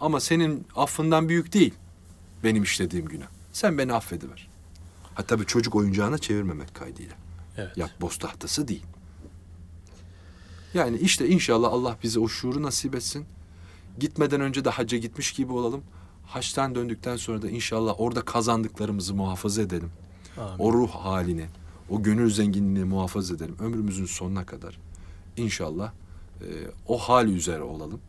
[0.00, 1.74] Ama senin affından büyük değil
[2.44, 3.26] benim işlediğim günah.
[3.52, 4.48] Sen beni affediver.
[5.14, 7.14] Ha tabii çocuk oyuncağına çevirmemek kaydıyla.
[7.56, 7.76] Evet.
[7.76, 8.84] Yak boz tahtası değil.
[10.74, 13.26] Yani işte inşallah Allah bize o şuuru nasip etsin.
[13.98, 15.82] Gitmeden önce de hacca gitmiş gibi olalım.
[16.26, 19.90] Haçtan döndükten sonra da inşallah orada kazandıklarımızı muhafaza edelim.
[20.38, 20.58] Amin.
[20.58, 21.46] O ruh halini,
[21.90, 23.56] o gönül zenginliğini muhafaza edelim.
[23.60, 24.78] Ömrümüzün sonuna kadar.
[25.36, 25.92] İnşallah
[26.40, 26.46] e,
[26.88, 28.00] o hal üzere olalım.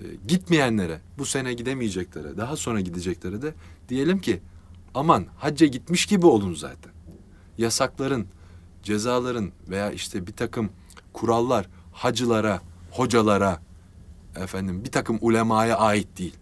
[0.00, 3.54] E, gitmeyenlere, bu sene gidemeyeceklere, daha sonra gideceklere de
[3.88, 4.40] diyelim ki
[4.94, 6.92] aman hacca gitmiş gibi olun zaten.
[7.58, 8.26] Yasakların,
[8.82, 10.70] cezaların veya işte bir takım
[11.12, 13.60] kurallar hacılara, hocalara,
[14.36, 16.34] efendim bir takım ulemaya ait değil.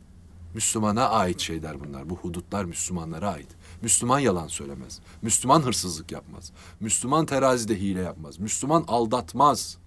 [0.54, 2.10] Müslümana ait şeyler bunlar.
[2.10, 3.48] Bu hudutlar Müslümanlara ait.
[3.82, 5.00] Müslüman yalan söylemez.
[5.22, 6.52] Müslüman hırsızlık yapmaz.
[6.80, 8.38] Müslüman terazide hile yapmaz.
[8.38, 9.78] Müslüman aldatmaz.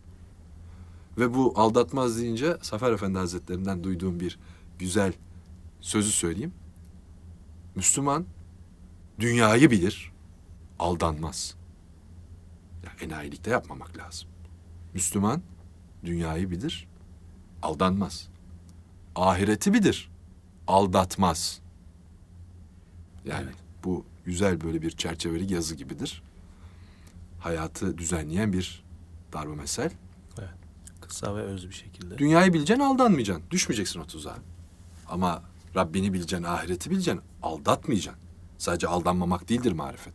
[1.17, 4.39] Ve bu aldatmaz deyince Zafer Efendi Hazretlerinden duyduğum bir
[4.79, 5.13] güzel
[5.81, 6.53] sözü söyleyeyim.
[7.75, 8.25] Müslüman
[9.19, 10.11] dünyayı bilir,
[10.79, 11.55] aldanmaz.
[12.85, 14.29] Ya enayilikte yapmamak lazım.
[14.93, 15.41] Müslüman
[16.05, 16.87] dünyayı bilir,
[17.61, 18.27] aldanmaz.
[19.15, 20.09] Ahireti bilir,
[20.67, 21.61] aldatmaz.
[23.25, 23.55] Yani Evet.
[23.83, 26.23] bu güzel böyle bir çerçeveli yazı gibidir.
[27.39, 28.83] Hayatı düzenleyen bir
[29.33, 29.91] darbe mesel.
[31.07, 32.17] Kısa ve öz bir şekilde.
[32.17, 33.45] Dünyayı bileceksin, aldanmayacaksın.
[33.51, 34.37] Düşmeyeceksin o tuzağa.
[35.09, 35.43] Ama
[35.75, 38.23] Rabbini bileceksin, ahireti bileceksin, aldatmayacaksın.
[38.57, 40.13] Sadece aldanmamak değildir marifet.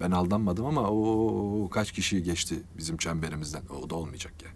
[0.00, 3.62] Ben aldanmadım ama o kaç kişi geçti bizim çemberimizden.
[3.82, 4.54] O da olmayacak yani.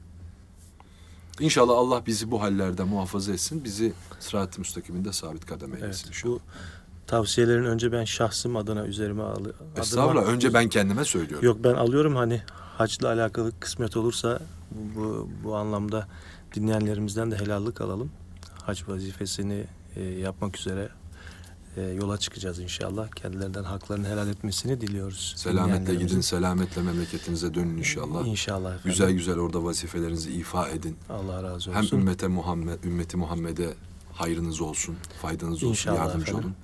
[1.40, 3.64] İnşallah Allah bizi bu hallerden muhafaza etsin.
[3.64, 6.40] Bizi sırat-ı müstakiminde sabit kademe eylesin Evet, bu
[7.06, 9.66] tavsiyelerin önce ben şahsım adına üzerime alıyorum.
[9.76, 10.22] Estağfurullah.
[10.22, 11.46] Önce ben kendime söylüyorum.
[11.46, 12.42] Yok ben alıyorum hani
[12.78, 16.08] haçla alakalı kısmet olursa bu, bu, anlamda
[16.54, 18.10] dinleyenlerimizden de helallik alalım.
[18.62, 19.64] Hac vazifesini
[19.96, 20.88] e, yapmak üzere
[21.76, 23.08] e, yola çıkacağız inşallah.
[23.08, 25.34] Kendilerinden haklarını helal etmesini diliyoruz.
[25.36, 28.26] Selametle gidin, selametle memleketinize dönün inşallah.
[28.26, 28.90] İnşallah efendim.
[28.90, 30.96] Güzel güzel orada vazifelerinizi ifa edin.
[31.10, 31.98] Allah razı Hem olsun.
[31.98, 33.74] ümmete Muhammed, ümmeti Muhammed'e
[34.12, 36.44] hayrınız olsun, faydanız olsun, İnşallah yardımcı efendim.
[36.44, 36.54] olun.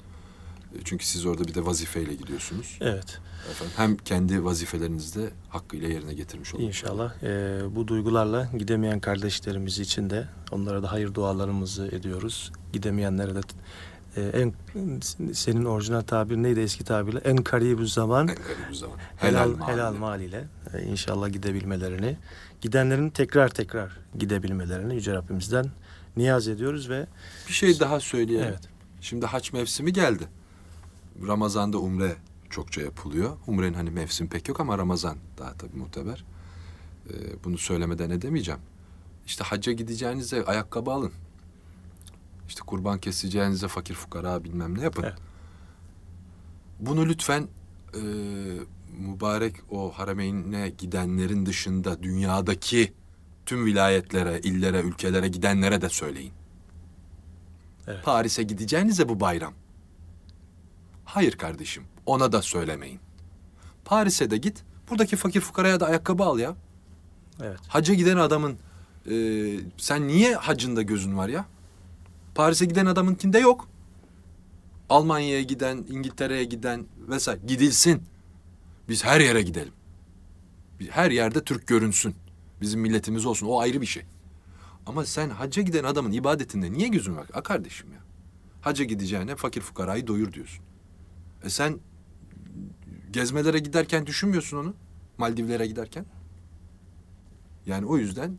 [0.84, 2.78] Çünkü siz orada bir de vazifeyle gidiyorsunuz.
[2.80, 3.18] Evet.
[3.50, 6.62] Efendim, hem kendi vazifelerinizi de hakkıyla yerine getirmiş olun.
[6.64, 12.52] İnşallah e, bu duygularla gidemeyen kardeşlerimiz için de onlara da hayır dualarımızı ediyoruz.
[12.72, 13.40] Gidemeyenlere de
[14.16, 14.54] e, en
[15.32, 18.96] senin orijinal tabir neydi eski tabirle en karibü zaman En garip zaman.
[19.16, 19.68] helal mal.
[19.68, 20.44] helal mal ile
[20.74, 22.16] e, inşallah gidebilmelerini
[22.60, 25.66] gidenlerin tekrar tekrar gidebilmelerini yüce Rabbimizden
[26.16, 27.06] niyaz ediyoruz ve
[27.48, 28.46] Bir şey daha söyleyelim.
[28.48, 28.68] evet
[29.00, 30.24] Şimdi haç mevsimi geldi.
[31.26, 32.16] Ramazan'da umre
[32.50, 33.36] çokça yapılıyor.
[33.46, 36.24] Umrenin hani mevsim pek yok ama Ramazan daha tabii muteber.
[37.10, 38.60] Ee, bunu söylemeden edemeyeceğim.
[39.26, 41.12] İşte hacca gideceğinize ayakkabı alın.
[42.48, 45.02] İşte kurban keseceğinize fakir fukara bilmem ne yapın.
[45.02, 45.18] Evet.
[46.80, 47.48] Bunu lütfen
[47.94, 48.00] e,
[48.98, 52.92] mübarek o harameyne gidenlerin dışında dünyadaki
[53.46, 56.32] tüm vilayetlere, illere, ülkelere gidenlere de söyleyin.
[57.86, 58.04] Evet.
[58.04, 59.54] Paris'e gideceğinize bu bayram.
[61.14, 63.00] Hayır kardeşim, ona da söylemeyin.
[63.84, 66.56] Paris'e de git, buradaki fakir fukaraya da ayakkabı al ya.
[67.42, 68.58] evet Hacca giden adamın,
[69.10, 69.14] e,
[69.76, 71.44] sen niye hacında gözün var ya?
[72.34, 73.68] Paris'e giden adamınkinde yok.
[74.90, 78.02] Almanya'ya giden, İngiltere'ye giden vesaire gidilsin.
[78.88, 79.72] Biz her yere gidelim.
[80.90, 82.14] Her yerde Türk görünsün.
[82.60, 83.46] Bizim milletimiz olsun.
[83.46, 84.02] O ayrı bir şey.
[84.86, 87.26] Ama sen hacca giden adamın ibadetinde niye gözün var?
[87.32, 87.98] A kardeşim ya.
[88.60, 90.63] Hacca gideceğine fakir fukarayı doyur diyorsun.
[91.44, 91.80] E sen
[93.10, 94.74] gezmelere giderken düşünmüyorsun onu.
[95.18, 96.06] Maldivlere giderken.
[97.66, 98.38] Yani o yüzden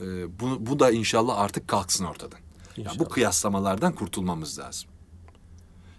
[0.00, 2.40] e, bu, bu da inşallah artık kalksın ortadan.
[2.76, 4.90] Ya bu kıyaslamalardan kurtulmamız lazım.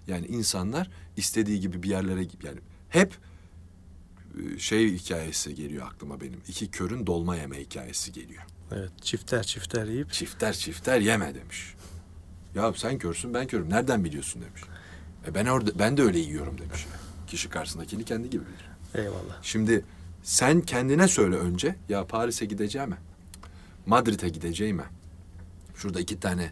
[0.07, 2.59] Yani insanlar istediği gibi bir yerlere yani
[2.89, 3.17] hep
[4.55, 6.41] e, şey hikayesi geliyor aklıma benim.
[6.47, 8.43] İki körün dolma yeme hikayesi geliyor.
[8.71, 11.75] evet çifter çifter yiyip Çifter çifter yeme demiş.
[12.55, 13.69] Ya sen körsün ben körüm.
[13.69, 14.61] Nereden biliyorsun demiş.
[15.27, 16.85] E ben orada ben de öyle yiyorum demiş.
[17.27, 19.03] Kişi karşısındakini kendi gibi bilir.
[19.03, 19.85] eyvallah Şimdi
[20.23, 21.75] sen kendine söyle önce.
[21.89, 22.97] Ya Paris'e gideceğime,
[23.85, 24.83] Madrid'e gideceğime,
[25.75, 26.51] şurada iki tane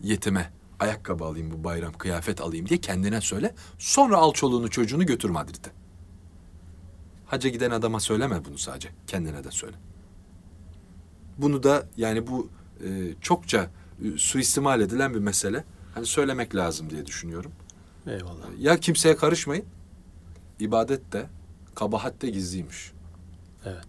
[0.00, 3.54] yetime ayakkabı alayım bu bayram, kıyafet alayım diye kendine söyle.
[3.78, 5.70] Sonra al çoluğunu çocuğunu götür Madrid'e.
[7.26, 8.88] Hacca giden adama söyleme bunu sadece.
[9.06, 9.76] Kendine de söyle.
[11.38, 12.48] Bunu da yani bu
[12.84, 13.70] e, çokça
[14.04, 15.64] e, suistimal edilen bir mesele.
[15.94, 17.52] Hani söylemek lazım diye düşünüyorum.
[18.06, 19.64] Eyvallah Ya kimseye karışmayın.
[20.60, 21.26] İbadet de,
[21.74, 22.92] kabahat de gizliymiş.
[23.64, 23.88] evet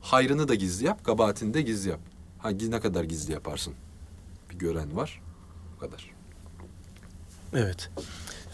[0.00, 2.00] Hayrını da gizli yap, kabahatini de gizli yap.
[2.38, 3.74] Ha ne kadar gizli yaparsın?
[4.50, 5.22] Bir gören var.
[5.76, 6.10] Bu kadar.
[7.54, 7.90] Evet.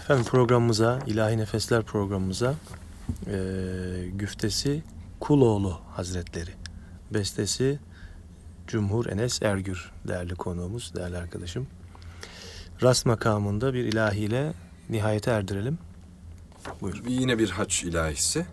[0.00, 2.54] Efendim programımıza, İlahi Nefesler programımıza
[3.26, 4.82] eee, güftesi
[5.20, 6.50] Kuloğlu Hazretleri.
[7.14, 7.78] Bestesi
[8.66, 11.66] Cumhur Enes Ergür değerli konuğumuz, değerli arkadaşım.
[12.82, 14.52] Rast makamında bir ilahiyle
[14.90, 15.78] nihayete erdirelim.
[16.80, 17.02] Buyur.
[17.08, 18.46] Yine bir haç ilahisi.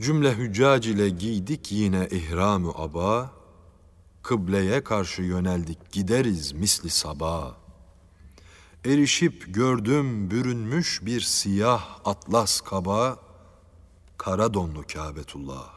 [0.00, 3.30] Cümle hüccac ile giydik yine ihramı aba.
[4.22, 7.54] Kıbleye karşı yöneldik gideriz misli sabah.
[8.84, 13.18] Erişip gördüm bürünmüş bir siyah atlas kaba.
[14.18, 15.72] Kara donlu Kâbetullah.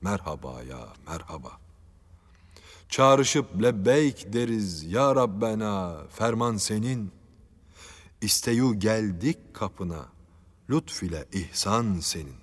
[0.00, 1.50] Merhaba ya merhaba.
[2.88, 7.10] Çağrışıp lebbeyk deriz ya Rabbena ferman senin.
[8.22, 10.06] İsteyu geldik kapına
[10.70, 12.36] lütf ile ihsan senin.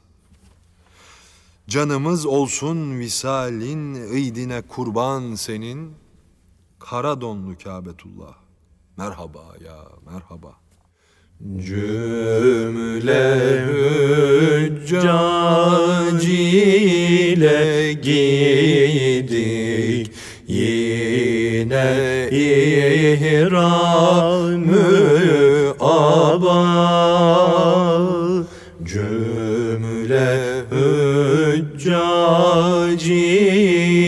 [1.68, 5.94] Canımız olsun visalin ıydine kurban senin.
[6.80, 8.36] Kara donlu Kâbetullah.
[8.98, 10.54] Merhaba ya merhaba.
[11.58, 13.26] Cümle
[14.68, 15.08] hüccac
[16.28, 19.76] ile giydik
[20.48, 23.56] yine ihramı
[25.80, 26.66] aba
[28.84, 31.86] Cümle hüccac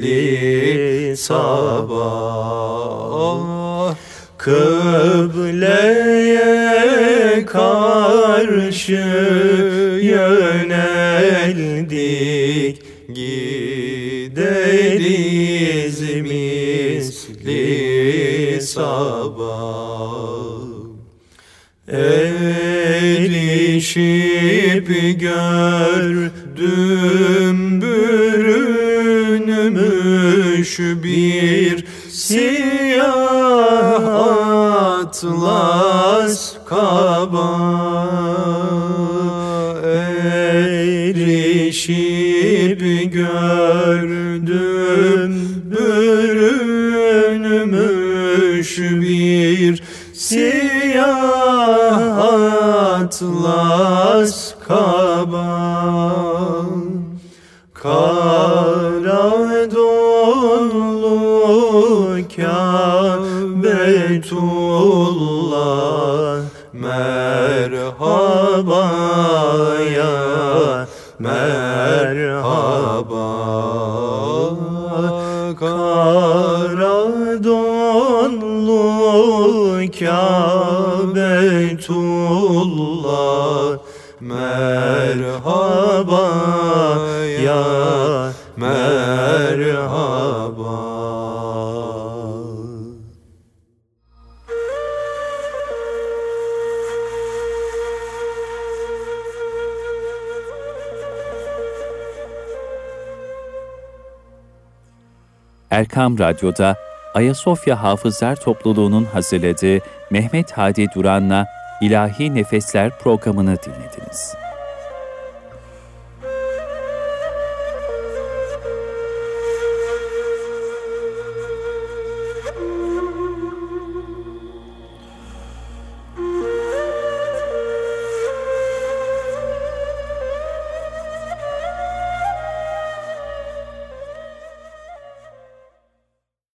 [1.16, 1.94] sabah.
[4.38, 5.54] Kıbleye
[7.46, 9.04] karşı
[23.54, 24.88] Erişip
[25.20, 26.68] gördüm
[27.82, 28.72] bürünmüş
[30.78, 33.14] bir siyah
[35.00, 37.54] atlas kaba.
[41.14, 42.80] Erişip
[43.12, 44.52] gördüm
[45.70, 46.64] bürünmüş
[48.78, 49.13] bir
[50.24, 52.00] siyah
[53.04, 56.03] atlas kaba
[79.98, 81.34] Kâbetullah
[84.24, 86.24] Merhaba
[87.44, 89.44] ya merhaba.
[105.70, 109.78] Erkam Radyo'da Ayasofya Hafızlar Topluluğu'nun hazırladığı
[110.10, 111.46] Mehmet Hadi Duran'la
[111.80, 114.43] İlahi Nefesler programını dinlediniz.